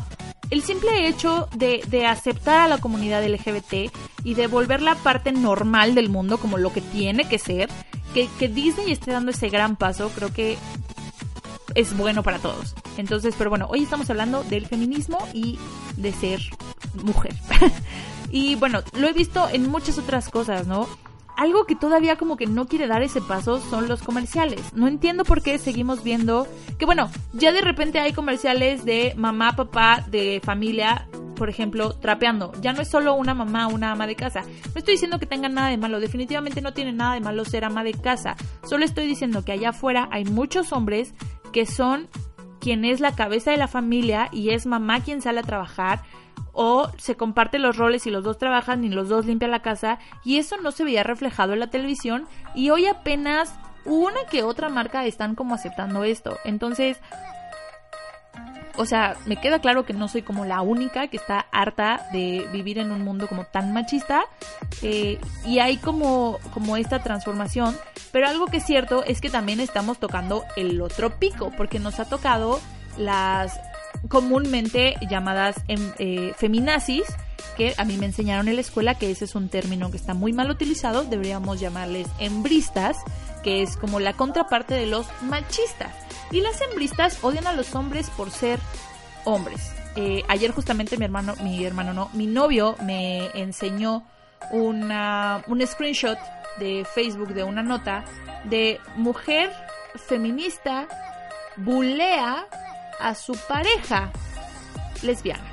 el 0.50 0.62
simple 0.62 1.08
hecho 1.08 1.48
de, 1.56 1.82
de, 1.88 2.06
aceptar 2.06 2.60
a 2.60 2.68
la 2.68 2.80
comunidad 2.80 3.26
LGBT 3.26 3.90
y 4.26 4.34
de 4.34 4.48
volverla 4.48 4.96
parte 4.96 5.32
normal 5.32 5.96
del 5.96 6.10
mundo 6.10 6.40
como 6.40 6.58
lo 6.58 6.74
que 6.74 6.82
tiene 6.82 7.24
que 7.30 7.40
ser 7.40 7.70
que, 8.14 8.28
que 8.38 8.50
Disney 8.50 8.92
esté 8.92 9.12
dando 9.12 9.32
ese 9.32 9.48
gran 9.48 9.78
paso, 9.78 10.12
creo 10.14 10.34
que 10.34 10.58
es 11.74 11.96
bueno 11.96 12.24
para 12.24 12.40
todos. 12.40 12.76
Entonces, 12.98 13.34
pero 13.38 13.50
bueno, 13.50 13.68
hoy 13.70 13.84
estamos 13.84 14.10
hablando 14.10 14.44
del 14.44 14.68
feminismo 14.68 15.26
y 15.34 15.58
de 15.96 16.12
ser 16.12 16.42
mujer. 17.02 17.34
y 18.30 18.56
bueno, 18.56 18.82
lo 18.92 19.08
he 19.08 19.14
visto 19.14 19.48
en 19.48 19.70
muchas 19.70 19.98
otras 19.98 20.28
cosas, 20.28 20.68
¿no? 20.68 20.90
Algo 21.38 21.66
que 21.66 21.76
todavía 21.76 22.18
como 22.18 22.38
que 22.38 22.46
no 22.46 22.66
quiere 22.66 22.88
dar 22.88 23.02
ese 23.04 23.22
paso 23.22 23.60
son 23.60 23.88
los 23.88 24.02
comerciales. 24.02 24.74
No 24.74 24.88
entiendo 24.88 25.24
por 25.24 25.42
qué 25.42 25.58
seguimos 25.58 26.04
viendo 26.04 26.48
que 26.78 26.86
bueno, 26.86 27.10
ya 27.34 27.52
de 27.52 27.62
repente 27.62 28.00
hay 28.00 28.14
comerciales 28.14 28.86
de 28.86 29.14
mamá, 29.18 29.56
papá, 29.56 30.06
de 30.10 30.42
familia, 30.44 31.08
por 31.36 31.50
ejemplo, 31.50 31.94
trapeando. 31.94 32.52
Ya 32.62 32.74
no 32.74 32.82
es 32.82 32.90
solo 32.90 33.16
una 33.16 33.34
mamá, 33.34 33.68
una 33.68 33.92
ama 33.92 34.06
de 34.06 34.16
casa. 34.16 34.42
No 34.42 34.78
estoy 34.80 34.94
diciendo 34.94 35.18
que 35.18 35.26
tengan 35.26 35.56
nada 35.56 35.70
de 35.70 35.78
malo, 35.78 36.00
definitivamente 36.00 36.62
no 36.62 36.74
tiene 36.74 36.94
nada 36.94 37.16
de 37.16 37.22
malo 37.22 37.46
ser 37.46 37.66
ama 37.66 37.84
de 37.84 37.94
casa. 37.94 38.36
Solo 38.64 38.86
estoy 38.86 39.08
diciendo 39.08 39.44
que 39.44 39.52
allá 39.52 39.70
afuera 39.70 40.08
hay 40.12 40.26
muchos 40.26 40.72
hombres 40.72 41.14
que 41.52 41.66
son 41.66 42.08
quien 42.62 42.86
es 42.86 43.02
la 43.02 43.16
cabeza 43.16 43.52
de 43.52 43.58
la 43.58 43.68
familia 43.68 44.30
y 44.32 44.52
es 44.52 44.66
mamá 44.66 45.02
quien 45.02 45.22
sale 45.22 45.42
a 45.42 45.44
trabajar 45.44 46.04
o 46.54 46.90
se 46.98 47.18
comparten 47.18 47.62
los 47.62 47.76
roles 47.76 48.08
y 48.08 48.12
los 48.12 48.24
dos 48.24 48.38
trabajan 48.38 48.84
y 48.86 48.90
los 48.90 49.10
dos 49.10 49.26
limpian 49.26 49.52
la 49.52 49.62
casa 49.62 50.00
y 50.24 50.38
eso 50.38 50.58
no 50.58 50.72
se 50.72 50.84
veía 50.84 51.04
reflejado 51.04 51.54
en 51.54 51.60
la 51.60 51.70
televisión 51.70 52.28
y 52.56 52.70
hoy 52.70 52.86
apenas 52.86 53.54
una 53.84 54.26
que 54.30 54.44
otra 54.44 54.70
marca 54.70 55.06
están 55.06 55.36
como 55.36 55.56
aceptando 55.56 56.04
esto. 56.04 56.38
Entonces, 56.46 57.00
o 58.78 58.86
sea, 58.86 59.18
me 59.26 59.38
queda 59.38 59.60
claro 59.60 59.86
que 59.86 59.94
no 59.94 60.08
soy 60.08 60.22
como 60.22 60.46
la 60.46 60.62
única 60.62 61.08
que 61.08 61.18
está 61.18 61.48
harta 61.52 62.08
de 62.12 62.48
vivir 62.52 62.78
en 62.78 62.92
un 62.92 63.04
mundo 63.04 63.28
como 63.28 63.46
tan 63.46 63.74
machista 63.74 64.24
eh, 64.82 65.20
y 65.46 65.60
hay 65.60 65.78
como, 65.78 66.40
como 66.54 66.78
esta 66.78 67.00
transformación, 67.00 67.78
pero 68.12 68.28
algo 68.28 68.48
que 68.48 68.58
es 68.58 68.66
cierto 68.66 69.04
es 69.04 69.22
que 69.22 69.30
también 69.30 69.60
estamos 69.60 70.00
tocando 70.00 70.44
el 70.56 70.82
otro 70.82 71.20
pico, 71.20 71.52
porque 71.56 71.80
nos 71.80 72.00
ha 72.00 72.06
tocado 72.06 72.60
las 72.98 73.60
comúnmente 74.08 74.96
llamadas 75.10 75.56
em, 75.68 75.92
eh, 76.00 76.34
feminazis, 76.38 77.04
que 77.58 77.74
a 77.78 77.86
mí 77.86 77.98
me 77.98 78.06
enseñaron 78.06 78.48
en 78.48 78.56
la 78.56 78.62
escuela 78.62 78.96
que 78.96 79.12
ese 79.12 79.26
es 79.26 79.36
un 79.36 79.50
término 79.50 79.92
que 79.92 79.98
está 79.98 80.14
muy 80.14 80.34
mal 80.34 80.50
utilizado, 80.50 81.04
deberíamos 81.04 81.60
llamarles 81.60 82.08
hembristas, 82.20 82.98
que 83.44 83.62
es 83.62 83.78
como 83.78 84.00
la 84.00 84.14
contraparte 84.14 84.74
de 84.74 84.86
los 84.86 85.08
machistas. 85.22 85.94
Y 86.32 86.42
las 86.42 86.62
hembristas 86.62 87.24
odian 87.24 87.48
a 87.48 87.54
los 87.54 87.74
hombres 87.76 88.10
por 88.12 88.32
ser 88.32 88.60
hombres. 89.26 89.72
Eh, 89.96 90.24
ayer 90.30 90.52
justamente 90.52 90.98
mi 90.98 91.06
hermano, 91.06 91.36
mi 91.44 91.66
hermano 91.66 91.94
no, 91.94 92.10
mi 92.14 92.26
novio 92.26 92.78
me 92.84 93.30
enseñó 93.34 94.08
una, 94.52 95.44
un 95.48 95.66
screenshot 95.66 96.18
de 96.60 96.86
Facebook 96.86 97.34
de 97.34 97.44
una 97.44 97.62
nota 97.62 98.06
de 98.46 98.80
mujer 98.96 99.52
feminista 100.08 100.88
bulea 101.58 102.48
a 103.00 103.16
su 103.16 103.34
pareja 103.48 104.12
lesbiana. 105.02 105.52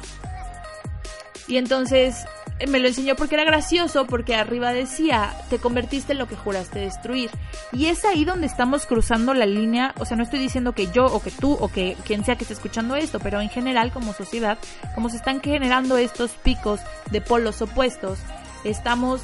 Y 1.48 1.56
entonces 1.56 2.26
me 2.66 2.80
lo 2.80 2.88
enseñó 2.88 3.14
porque 3.14 3.36
era 3.36 3.44
gracioso, 3.44 4.06
porque 4.06 4.34
arriba 4.34 4.72
decía, 4.72 5.34
te 5.48 5.58
convertiste 5.58 6.12
en 6.12 6.18
lo 6.18 6.26
que 6.26 6.36
juraste 6.36 6.80
destruir. 6.80 7.30
Y 7.72 7.86
es 7.86 8.04
ahí 8.04 8.24
donde 8.24 8.46
estamos 8.46 8.86
cruzando 8.86 9.32
la 9.34 9.46
línea, 9.46 9.94
o 9.98 10.04
sea, 10.04 10.16
no 10.16 10.24
estoy 10.24 10.40
diciendo 10.40 10.72
que 10.72 10.88
yo 10.88 11.06
o 11.06 11.22
que 11.22 11.30
tú 11.30 11.52
o 11.52 11.68
que 11.68 11.96
quien 12.04 12.24
sea 12.24 12.36
que 12.36 12.44
esté 12.44 12.54
escuchando 12.54 12.96
esto, 12.96 13.20
pero 13.20 13.40
en 13.40 13.48
general 13.48 13.92
como 13.92 14.12
sociedad, 14.12 14.58
como 14.94 15.08
se 15.08 15.16
están 15.16 15.40
generando 15.40 15.96
estos 15.98 16.32
picos 16.32 16.80
de 17.10 17.20
polos 17.20 17.62
opuestos, 17.62 18.18
estamos, 18.64 19.22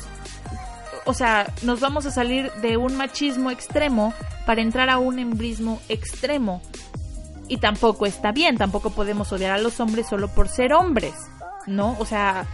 o 1.05 1.15
sea, 1.15 1.53
nos 1.63 1.81
vamos 1.81 2.07
a 2.07 2.13
salir 2.13 2.53
de 2.63 2.77
un 2.77 2.97
machismo 2.97 3.51
extremo 3.51 4.15
para 4.47 4.63
entrar 4.63 4.91
a 4.91 4.99
un 4.99 5.19
embrismo 5.19 5.81
extremo. 5.89 6.63
Y 7.49 7.59
tampoco 7.59 8.07
está 8.07 8.33
bien, 8.33 8.57
tampoco 8.57 8.91
podemos 8.91 9.31
odiar 9.33 9.53
a 9.53 9.59
los 9.59 9.79
hombres 9.81 10.09
solo 10.09 10.29
por 10.29 10.49
ser 10.49 10.73
hombres, 10.73 11.15
¿no? 11.67 11.95
O 11.99 12.07
sea, 12.07 12.47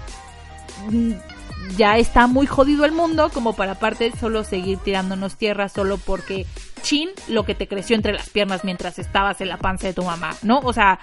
ya 1.76 1.98
está 1.98 2.26
muy 2.26 2.46
jodido 2.46 2.84
el 2.84 2.92
mundo 2.92 3.30
como 3.32 3.54
para 3.54 3.72
aparte 3.72 4.12
solo 4.18 4.44
seguir 4.44 4.78
tirándonos 4.78 5.36
tierra 5.36 5.68
solo 5.68 5.98
porque 5.98 6.46
chin 6.82 7.10
lo 7.28 7.44
que 7.44 7.54
te 7.54 7.68
creció 7.68 7.96
entre 7.96 8.12
las 8.12 8.30
piernas 8.30 8.64
mientras 8.64 8.98
estabas 8.98 9.40
en 9.40 9.48
la 9.48 9.58
panza 9.58 9.86
de 9.86 9.94
tu 9.94 10.02
mamá, 10.02 10.30
¿no? 10.42 10.60
O 10.60 10.72
sea, 10.72 10.98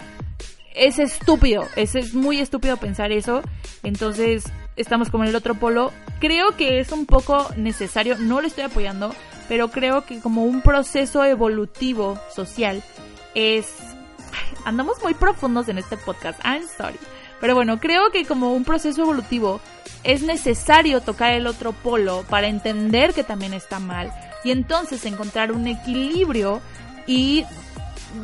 es 0.73 0.99
estúpido, 0.99 1.67
es, 1.75 1.95
es 1.95 2.13
muy 2.13 2.39
estúpido 2.39 2.77
pensar 2.77 3.11
eso. 3.11 3.41
Entonces, 3.83 4.45
estamos 4.75 5.09
como 5.09 5.23
en 5.23 5.29
el 5.29 5.35
otro 5.35 5.55
polo. 5.55 5.91
Creo 6.19 6.55
que 6.55 6.79
es 6.79 6.91
un 6.91 7.05
poco 7.05 7.47
necesario, 7.57 8.17
no 8.17 8.41
lo 8.41 8.47
estoy 8.47 8.65
apoyando, 8.65 9.13
pero 9.47 9.69
creo 9.69 10.05
que 10.05 10.19
como 10.19 10.43
un 10.43 10.61
proceso 10.61 11.23
evolutivo 11.23 12.19
social 12.33 12.83
es... 13.35 13.73
Andamos 14.65 15.01
muy 15.01 15.13
profundos 15.13 15.69
en 15.69 15.77
este 15.77 15.95
podcast, 15.97 16.39
I'm 16.43 16.63
sorry. 16.77 16.97
Pero 17.39 17.56
bueno, 17.56 17.80
creo 17.80 18.12
que 18.12 18.26
como 18.26 18.54
un 18.54 18.63
proceso 18.63 19.02
evolutivo 19.02 19.62
es 20.04 20.21
necesario 20.21 21.02
tocar 21.02 21.34
el 21.34 21.47
otro 21.47 21.71
polo 21.73 22.23
para 22.30 22.47
entender 22.47 23.13
que 23.13 23.23
también 23.23 23.54
está 23.54 23.80
mal. 23.80 24.12
Y 24.43 24.52
entonces 24.52 25.06
encontrar 25.06 25.52
un 25.52 25.67
equilibrio 25.67 26.62
y 27.06 27.45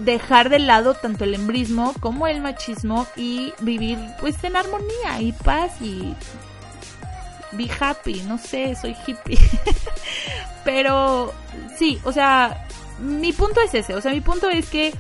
dejar 0.04 0.50
de 0.50 0.60
lado 0.60 0.94
tanto 0.94 1.24
el 1.24 1.36
embrismo 1.36 1.94
como 2.00 2.28
el 2.28 2.42
machismo 2.42 3.06
y 3.16 3.54
vivir 3.62 4.00
pues 4.20 4.42
en 4.44 4.56
armonía 4.56 5.22
y 5.22 5.32
paz 5.34 5.74
y 5.82 6.16
be 7.52 7.70
happy, 7.80 8.22
no 8.24 8.38
sé, 8.38 8.76
soy 8.76 8.96
hippie. 9.06 9.38
Pero 10.66 11.34
sí, 11.78 12.00
o 12.04 12.12
sea, 12.12 12.66
mi 13.00 13.34
punto 13.34 13.62
es 13.62 13.74
ese, 13.74 13.94
o 13.96 14.02
sea, 14.02 14.12
mi 14.12 14.22
punto 14.22 14.50
es 14.50 14.70
que 14.70 14.94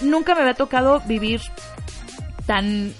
nunca 0.00 0.34
me 0.34 0.40
había 0.40 0.54
tocado 0.54 1.00
vivir 1.00 1.40
tan 2.46 2.94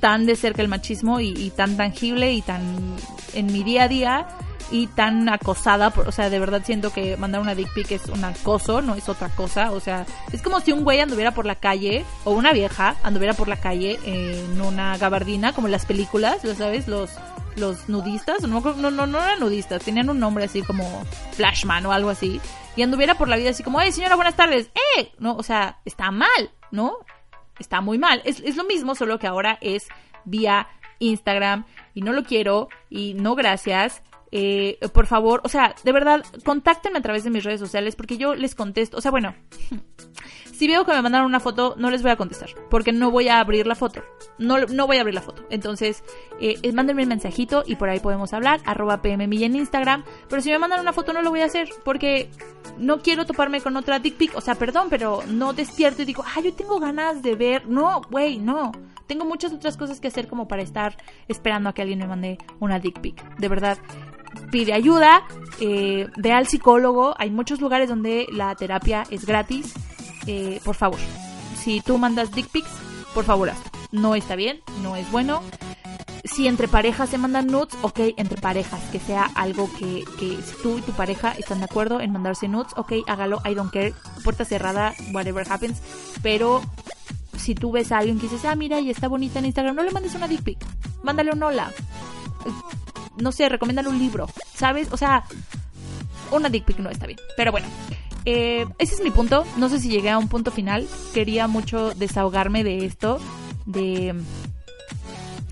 tan 0.00 0.26
de 0.26 0.36
cerca 0.36 0.62
el 0.62 0.68
machismo 0.68 1.20
y, 1.20 1.50
tan 1.50 1.76
tangible 1.76 2.32
y 2.32 2.42
tan 2.42 2.96
en 3.34 3.46
mi 3.46 3.62
día 3.62 3.84
a 3.84 3.88
día 3.88 4.28
y 4.70 4.86
tan 4.88 5.28
acosada, 5.28 5.92
o 5.94 6.12
sea, 6.12 6.28
de 6.28 6.38
verdad 6.38 6.62
siento 6.64 6.92
que 6.92 7.16
mandar 7.16 7.40
una 7.40 7.54
dick 7.54 7.72
pic 7.72 7.90
es 7.92 8.06
un 8.06 8.22
acoso, 8.24 8.82
no 8.82 8.94
es 8.94 9.08
otra 9.08 9.30
cosa, 9.30 9.70
o 9.72 9.80
sea, 9.80 10.04
es 10.30 10.42
como 10.42 10.60
si 10.60 10.72
un 10.72 10.84
güey 10.84 11.00
anduviera 11.00 11.32
por 11.32 11.46
la 11.46 11.54
calle, 11.54 12.04
o 12.24 12.32
una 12.32 12.52
vieja 12.52 12.96
anduviera 13.02 13.34
por 13.34 13.48
la 13.48 13.56
calle 13.56 13.98
en 14.04 14.60
una 14.60 14.98
gabardina, 14.98 15.54
como 15.54 15.68
en 15.68 15.72
las 15.72 15.86
películas, 15.86 16.44
¿lo 16.44 16.54
sabes? 16.54 16.86
Los, 16.86 17.10
los 17.56 17.88
nudistas, 17.88 18.42
no, 18.42 18.60
no, 18.60 18.90
no, 18.90 19.06
no 19.06 19.18
eran 19.18 19.40
nudistas, 19.40 19.82
tenían 19.82 20.10
un 20.10 20.20
nombre 20.20 20.44
así 20.44 20.62
como 20.62 21.02
Flashman 21.32 21.86
o 21.86 21.92
algo 21.92 22.10
así, 22.10 22.38
y 22.76 22.82
anduviera 22.82 23.14
por 23.16 23.28
la 23.28 23.36
vida 23.36 23.50
así 23.50 23.62
como, 23.62 23.80
hey 23.80 23.90
señora, 23.90 24.16
buenas 24.16 24.36
tardes, 24.36 24.70
¡eh! 24.98 25.12
No, 25.18 25.34
o 25.36 25.42
sea, 25.42 25.78
está 25.86 26.10
mal, 26.10 26.50
¿no? 26.70 26.98
Está 27.58 27.80
muy 27.80 27.98
mal. 27.98 28.22
Es, 28.24 28.40
es 28.40 28.56
lo 28.56 28.64
mismo, 28.64 28.94
solo 28.94 29.18
que 29.18 29.26
ahora 29.26 29.58
es 29.60 29.88
vía 30.24 30.68
Instagram 30.98 31.64
y 31.94 32.02
no 32.02 32.12
lo 32.12 32.24
quiero 32.24 32.68
y 32.90 33.14
no 33.14 33.34
gracias. 33.34 34.02
Eh, 34.30 34.78
por 34.92 35.06
favor, 35.06 35.40
o 35.44 35.48
sea, 35.48 35.74
de 35.84 35.92
verdad, 35.92 36.24
contáctenme 36.44 36.98
a 36.98 37.02
través 37.02 37.24
de 37.24 37.30
mis 37.30 37.44
redes 37.44 37.60
sociales 37.60 37.96
porque 37.96 38.18
yo 38.18 38.34
les 38.34 38.54
contesto, 38.54 38.98
o 38.98 39.00
sea, 39.00 39.10
bueno, 39.10 39.34
Si 40.58 40.66
veo 40.66 40.84
que 40.84 40.92
me 40.92 41.02
mandaron 41.02 41.28
una 41.28 41.38
foto, 41.38 41.76
no 41.78 41.88
les 41.88 42.02
voy 42.02 42.10
a 42.10 42.16
contestar, 42.16 42.50
porque 42.68 42.90
no 42.90 43.12
voy 43.12 43.28
a 43.28 43.38
abrir 43.38 43.64
la 43.68 43.76
foto. 43.76 44.02
No, 44.38 44.58
no 44.58 44.88
voy 44.88 44.96
a 44.96 45.02
abrir 45.02 45.14
la 45.14 45.22
foto. 45.22 45.44
Entonces, 45.50 46.02
eh, 46.40 46.56
eh 46.60 46.72
mándenme 46.72 47.04
un 47.04 47.10
mensajito 47.10 47.62
y 47.64 47.76
por 47.76 47.88
ahí 47.88 48.00
podemos 48.00 48.32
hablar, 48.32 48.60
arroba 48.64 49.00
pmmilla 49.00 49.46
en 49.46 49.54
Instagram. 49.54 50.02
Pero 50.28 50.42
si 50.42 50.50
me 50.50 50.58
mandan 50.58 50.80
una 50.80 50.92
foto, 50.92 51.12
no 51.12 51.22
lo 51.22 51.30
voy 51.30 51.42
a 51.42 51.44
hacer, 51.44 51.68
porque 51.84 52.28
no 52.76 53.02
quiero 53.02 53.24
toparme 53.24 53.60
con 53.60 53.76
otra 53.76 54.00
dick 54.00 54.16
pic. 54.16 54.36
O 54.36 54.40
sea, 54.40 54.56
perdón, 54.56 54.88
pero 54.90 55.22
no 55.28 55.52
despierto 55.52 56.02
y 56.02 56.06
digo, 56.06 56.24
ah, 56.26 56.40
yo 56.40 56.52
tengo 56.52 56.80
ganas 56.80 57.22
de 57.22 57.36
ver. 57.36 57.68
No, 57.68 58.00
güey, 58.10 58.38
no. 58.38 58.72
Tengo 59.06 59.24
muchas 59.24 59.52
otras 59.52 59.76
cosas 59.76 60.00
que 60.00 60.08
hacer 60.08 60.26
como 60.26 60.48
para 60.48 60.62
estar 60.62 60.96
esperando 61.28 61.68
a 61.68 61.72
que 61.72 61.82
alguien 61.82 62.00
me 62.00 62.08
mande 62.08 62.36
una 62.58 62.80
dick 62.80 63.00
pic. 63.00 63.38
De 63.38 63.46
verdad, 63.46 63.78
pide 64.50 64.72
ayuda, 64.72 65.22
eh, 65.60 66.08
ve 66.16 66.32
al 66.32 66.46
psicólogo. 66.46 67.14
Hay 67.18 67.30
muchos 67.30 67.60
lugares 67.60 67.88
donde 67.88 68.26
la 68.32 68.54
terapia 68.54 69.04
es 69.10 69.26
gratis. 69.26 69.74
Eh, 70.26 70.60
por 70.64 70.74
favor, 70.74 70.98
si 71.62 71.80
tú 71.80 71.98
mandas 71.98 72.32
dick 72.32 72.48
pics, 72.48 72.70
por 73.14 73.24
favor 73.24 73.50
No 73.92 74.14
está 74.14 74.36
bien, 74.36 74.60
no 74.82 74.96
es 74.96 75.10
bueno. 75.10 75.42
Si 76.24 76.46
entre 76.46 76.68
parejas 76.68 77.08
se 77.08 77.16
mandan 77.16 77.46
nudes, 77.46 77.74
ok, 77.82 78.00
entre 78.16 78.38
parejas, 78.40 78.82
que 78.92 79.00
sea 79.00 79.30
algo 79.34 79.70
que, 79.78 80.04
que 80.18 80.36
si 80.42 80.62
tú 80.62 80.78
y 80.78 80.82
tu 80.82 80.92
pareja 80.92 81.32
están 81.32 81.60
de 81.60 81.64
acuerdo 81.64 82.00
en 82.00 82.12
mandarse 82.12 82.48
nudes, 82.48 82.72
ok, 82.76 82.92
hágalo, 83.06 83.40
I 83.48 83.54
don't 83.54 83.72
care, 83.72 83.94
puerta 84.24 84.44
cerrada, 84.44 84.94
whatever 85.12 85.46
happens. 85.50 85.80
Pero 86.22 86.60
si 87.36 87.54
tú 87.54 87.72
ves 87.72 87.92
a 87.92 87.98
alguien 87.98 88.18
que 88.18 88.28
dices, 88.28 88.44
ah, 88.44 88.54
mira, 88.56 88.80
y 88.80 88.90
está 88.90 89.08
bonita 89.08 89.38
en 89.38 89.46
Instagram, 89.46 89.76
no 89.76 89.82
le 89.82 89.90
mandes 89.90 90.14
una 90.14 90.28
dick 90.28 90.42
pic, 90.42 90.58
mándale 91.02 91.32
un 91.32 91.42
hola. 91.42 91.72
No 93.20 93.32
sé, 93.32 93.48
recomiéndale 93.48 93.88
un 93.88 93.98
libro, 93.98 94.28
¿sabes? 94.54 94.88
O 94.92 94.96
sea, 94.96 95.24
una 96.30 96.48
dick 96.48 96.64
pic 96.64 96.78
no 96.78 96.90
está 96.90 97.06
bien. 97.06 97.18
Pero 97.36 97.52
bueno, 97.52 97.66
eh, 98.24 98.66
ese 98.78 98.94
es 98.94 99.00
mi 99.00 99.10
punto. 99.10 99.44
No 99.56 99.68
sé 99.68 99.80
si 99.80 99.88
llegué 99.88 100.10
a 100.10 100.18
un 100.18 100.28
punto 100.28 100.50
final. 100.50 100.86
Quería 101.14 101.46
mucho 101.48 101.94
desahogarme 101.94 102.64
de 102.64 102.84
esto. 102.84 103.18
De, 103.66 104.14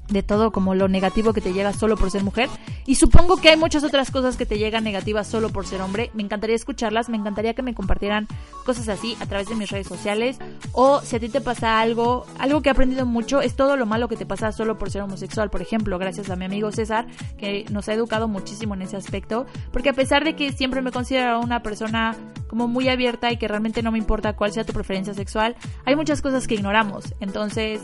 de 0.09 0.23
todo 0.23 0.53
como 0.53 0.75
lo 0.75 0.89
negativo 0.89 1.33
que 1.33 1.41
te 1.41 1.53
llega 1.53 1.73
solo 1.73 1.97
por 1.97 2.11
ser 2.11 2.23
mujer. 2.23 2.49
Y 2.87 2.97
supongo 2.97 3.37
que 3.37 3.51
hay 3.51 3.57
muchas 3.57 3.85
otras 3.85 4.11
cosas 4.11 4.37
que 4.37 4.47
te 4.47 4.59
llegan 4.59 4.85
negativas 4.85 5.27
solo 5.27 5.51
por 5.51 5.67
ser 5.67 5.81
hombre. 5.81 6.11
Me 6.15 6.23
encantaría 6.23 6.57
escucharlas, 6.57 7.09
me 7.09 7.17
encantaría 7.17 7.55
que 7.55 7.63
me 7.63 7.75
compartieran 7.75 8.29
cosas 8.65 8.89
así 8.89 9.17
a 9.21 9.27
través 9.27 9.49
de 9.49 9.55
mis 9.57 9.71
redes 9.71 9.87
sociales. 9.87 10.39
O 10.73 11.01
si 11.01 11.17
a 11.17 11.21
ti 11.21 11.29
te 11.29 11.41
pasa 11.41 11.81
algo, 11.81 12.27
algo 12.39 12.63
que 12.63 12.69
he 12.69 12.73
aprendido 12.73 13.07
mucho, 13.07 13.41
es 13.41 13.57
todo 13.57 13.77
lo 13.77 13.87
malo 13.87 14.09
que 14.09 14.17
te 14.17 14.27
pasa 14.27 14.53
solo 14.53 14.79
por 14.79 14.91
ser 14.91 15.03
homosexual. 15.03 15.51
Por 15.51 15.63
ejemplo, 15.63 15.99
gracias 15.99 16.31
a 16.31 16.37
mi 16.37 16.45
amigo 16.45 16.71
César, 16.73 17.07
que 17.39 17.65
nos 17.71 17.89
ha 17.89 17.95
educado 17.95 18.29
muchísimo 18.29 18.75
en 18.75 18.83
ese 18.83 18.97
aspecto. 18.97 19.47
Porque 19.73 19.91
a 19.91 19.95
pesar 19.95 20.25
de 20.25 20.37
que 20.37 20.53
siempre 20.53 20.83
me 20.83 20.93
considero 20.93 21.41
una 21.41 21.63
persona 21.63 22.17
como 22.47 22.69
muy 22.69 22.89
abierta 22.89 23.33
y 23.33 23.37
que 23.37 23.49
realmente 23.49 23.83
no 23.83 23.93
me 23.93 23.99
importa 23.99 24.37
cuál 24.37 24.53
sea 24.53 24.65
tu 24.65 24.73
preferencia 24.73 25.15
sexual, 25.15 25.57
hay 25.85 25.97
muchas 25.97 26.23
cosas 26.23 26.47
que 26.47 26.55
ignoramos. 26.55 27.15
Entonces, 27.21 27.81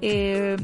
eh, 0.00 0.56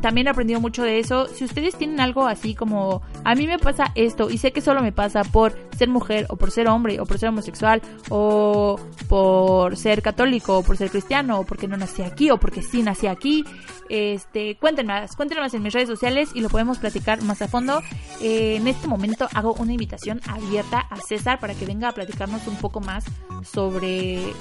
también 0.00 0.26
he 0.26 0.30
aprendido 0.30 0.60
mucho 0.60 0.82
de 0.82 0.98
eso. 0.98 1.26
Si 1.26 1.44
ustedes 1.44 1.76
tienen 1.76 2.00
algo 2.00 2.26
así 2.26 2.54
como, 2.54 3.02
a 3.24 3.34
mí 3.34 3.46
me 3.46 3.58
pasa 3.58 3.92
esto 3.94 4.30
y 4.30 4.38
sé 4.38 4.52
que 4.52 4.60
solo 4.60 4.82
me 4.82 4.92
pasa 4.92 5.22
por 5.24 5.56
ser 5.76 5.88
mujer 5.88 6.26
o 6.28 6.36
por 6.36 6.50
ser 6.50 6.68
hombre 6.68 7.00
o 7.00 7.06
por 7.06 7.18
ser 7.18 7.28
homosexual 7.28 7.82
o 8.08 8.78
por 9.08 9.76
ser 9.76 10.02
católico 10.02 10.58
o 10.58 10.62
por 10.62 10.76
ser 10.76 10.90
cristiano 10.90 11.40
o 11.40 11.44
porque 11.44 11.68
no 11.68 11.76
nací 11.76 12.02
aquí 12.02 12.30
o 12.30 12.38
porque 12.38 12.62
sí 12.62 12.82
nací 12.82 13.06
aquí, 13.06 13.44
este, 13.88 14.56
cuéntenme 14.56 15.06
cuéntenme 15.16 15.46
en 15.52 15.62
mis 15.62 15.72
redes 15.72 15.88
sociales 15.88 16.30
y 16.34 16.40
lo 16.40 16.48
podemos 16.48 16.78
platicar 16.78 17.22
más 17.22 17.42
a 17.42 17.48
fondo. 17.48 17.82
Eh, 18.20 18.56
en 18.56 18.68
este 18.68 18.88
momento 18.88 19.28
hago 19.34 19.54
una 19.54 19.72
invitación 19.72 20.20
abierta 20.26 20.80
a 20.80 20.96
César 20.96 21.40
para 21.40 21.54
que 21.54 21.66
venga 21.66 21.88
a 21.88 21.92
platicarnos 21.92 22.46
un 22.46 22.56
poco 22.56 22.80
más 22.80 23.04
sobre 23.44 24.32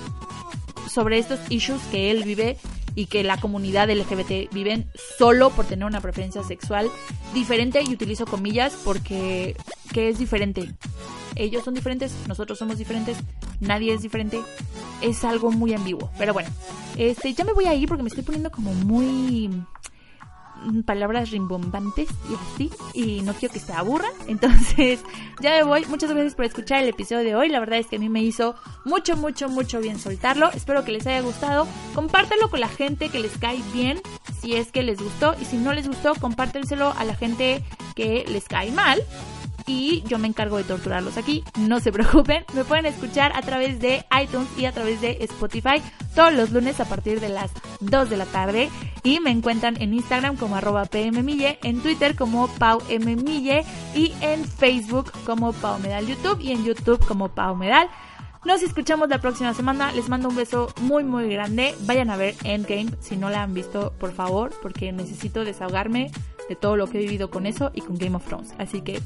sobre 0.89 1.19
estos 1.19 1.39
issues 1.50 1.82
que 1.91 2.12
él 2.12 2.24
vive 2.24 2.58
y 3.00 3.06
que 3.06 3.24
la 3.24 3.38
comunidad 3.38 3.90
LGBT 3.90 4.52
viven 4.52 4.92
solo 5.18 5.52
por 5.52 5.64
tener 5.64 5.86
una 5.86 6.02
preferencia 6.02 6.44
sexual 6.44 6.92
diferente 7.34 7.82
y 7.82 7.94
utilizo 7.94 8.26
comillas 8.26 8.78
porque 8.84 9.56
que 9.94 10.10
es 10.10 10.20
diferente. 10.20 10.74
Ellos 11.38 11.64
son 11.64 11.76
diferentes, 11.76 12.14
nosotros 12.28 12.60
somos 12.60 12.78
diferentes, 12.78 13.16
nadie 13.62 13.94
es 13.94 14.02
diferente. 14.02 14.42
Es 15.02 15.24
algo 15.24 15.50
muy 15.50 15.74
ambiguo. 15.74 16.12
Pero 16.18 16.34
bueno, 16.34 16.50
este 16.98 17.34
ya 17.34 17.46
me 17.46 17.54
voy 17.54 17.68
a 17.68 17.74
ir 17.74 17.88
porque 17.88 18.04
me 18.04 18.10
estoy 18.10 18.24
poniendo 18.24 18.52
como 18.52 18.74
muy 18.74 19.50
palabras 20.86 21.32
rimbombantes 21.32 22.10
y 22.30 22.36
así, 22.36 22.72
y 22.93 23.22
no 23.22 23.34
quiero 23.34 23.54
que 23.54 23.60
se 23.60 23.74
aburran. 23.74 24.12
Entonces, 24.28 25.02
ya 25.41 25.52
me 25.52 25.63
voy. 25.63 25.86
Muchas 25.86 26.12
gracias 26.12 26.36
por 26.36 26.45
escuchar 26.45 26.84
el 26.84 26.89
episodio 26.89 27.24
de 27.24 27.36
hoy. 27.36 27.50
La 27.50 27.60
verdad 27.60 27.80
es 27.80 27.88
que 27.88 27.98
a 27.98 28.00
mí 28.00 28.10
me 28.10 28.22
hizo 28.22 28.56
mucho, 28.86 29.15
mucho, 29.15 29.50
mucho 29.50 29.80
bien 29.80 30.00
soltarlo. 30.00 30.50
Espero 30.52 30.84
que 30.84 30.91
les 30.91 31.08
haya 31.08 31.22
gustado. 31.22 31.67
Compártelo 31.95 32.50
con 32.50 32.60
la 32.60 32.69
gente 32.69 33.10
que 33.10 33.19
les 33.19 33.38
cae 33.38 33.62
bien, 33.74 34.02
si 34.41 34.56
es 34.56 34.72
que 34.72 34.84
les 34.84 35.02
gustó. 35.02 35.36
Y 35.41 35.45
si 35.45 35.58
no 35.58 35.74
les 35.74 35.88
gustó, 35.88 36.15
compártenselo 36.15 36.93
a 36.98 37.04
la 37.04 37.15
gente 37.15 37.63
que 37.95 38.26
les 38.28 38.45
cae 38.45 38.72
mal 38.72 39.04
y 39.69 40.01
yo 40.08 40.17
me 40.17 40.27
encargo 40.27 40.58
de 40.58 40.63
torturarlos 40.63 41.17
aquí. 41.17 41.43
No 41.60 41.79
se 41.79 41.91
preocupen, 41.93 42.43
me 42.53 42.65
pueden 42.65 42.88
escuchar 42.88 43.32
a 43.36 43.41
través 43.41 43.79
de 43.79 44.03
iTunes 44.21 44.49
y 44.58 44.65
a 44.65 44.71
través 44.71 44.99
de 44.99 45.17
Spotify 45.21 45.82
todos 46.15 46.34
los 46.34 46.51
lunes 46.51 46.79
a 46.79 46.86
partir 46.86 47.19
de 47.19 47.29
las 47.29 47.51
2 47.79 48.10
de 48.10 48.17
la 48.17 48.25
tarde 48.25 48.69
y 49.03 49.19
me 49.19 49.29
encuentran 49.29 49.82
en 49.82 49.93
Instagram 49.93 50.36
como 50.36 50.55
arroba 50.55 50.86
pmmille, 50.86 51.60
en 51.63 51.82
Twitter 51.82 52.15
como 52.15 52.47
paumille 52.47 53.63
y 53.95 54.13
en 54.21 54.43
Facebook 54.43 55.12
como 55.25 55.53
paumedal 55.53 56.08
YouTube 56.08 56.41
y 56.41 56.51
en 56.51 56.65
YouTube 56.65 57.05
como 57.05 57.29
paumedal. 57.29 57.89
Nos 58.45 58.63
escuchamos 58.63 59.10
la 59.10 59.19
próxima 59.19 59.53
semana. 59.53 59.91
Les 59.91 60.08
mando 60.08 60.29
un 60.29 60.36
beso 60.36 60.73
muy, 60.82 61.03
muy 61.03 61.29
grande. 61.29 61.75
Vayan 61.82 62.10
a 62.10 62.15
ver 62.15 62.36
Endgame 62.45 62.91
si 63.01 63.17
no 63.17 63.29
la 63.29 63.43
han 63.43 63.53
visto, 63.53 63.93
por 63.99 64.13
favor, 64.13 64.51
porque 64.62 64.93
necesito 64.93 65.43
desahogarme 65.43 66.10
de 66.47 66.55
todo 66.55 66.77
lo 66.77 66.88
que 66.88 66.99
he 66.99 67.01
vivido 67.01 67.29
con 67.29 67.45
eso 67.45 67.71
y 67.73 67.82
con 67.82 67.97
Game 67.97 68.15
of 68.15 68.25
Thrones. 68.25 68.53
Así 68.58 68.82
que 68.82 69.01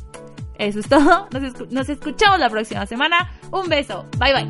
eso 0.58 0.80
es 0.80 0.88
todo. 0.88 1.28
Nos, 1.72 1.89
escuchamos 1.89 2.39
la 2.39 2.50
próxima 2.50 2.86
semana. 2.86 3.32
Un 3.52 3.68
beso. 3.68 4.06
Bye 4.20 4.34
bye. 4.34 4.50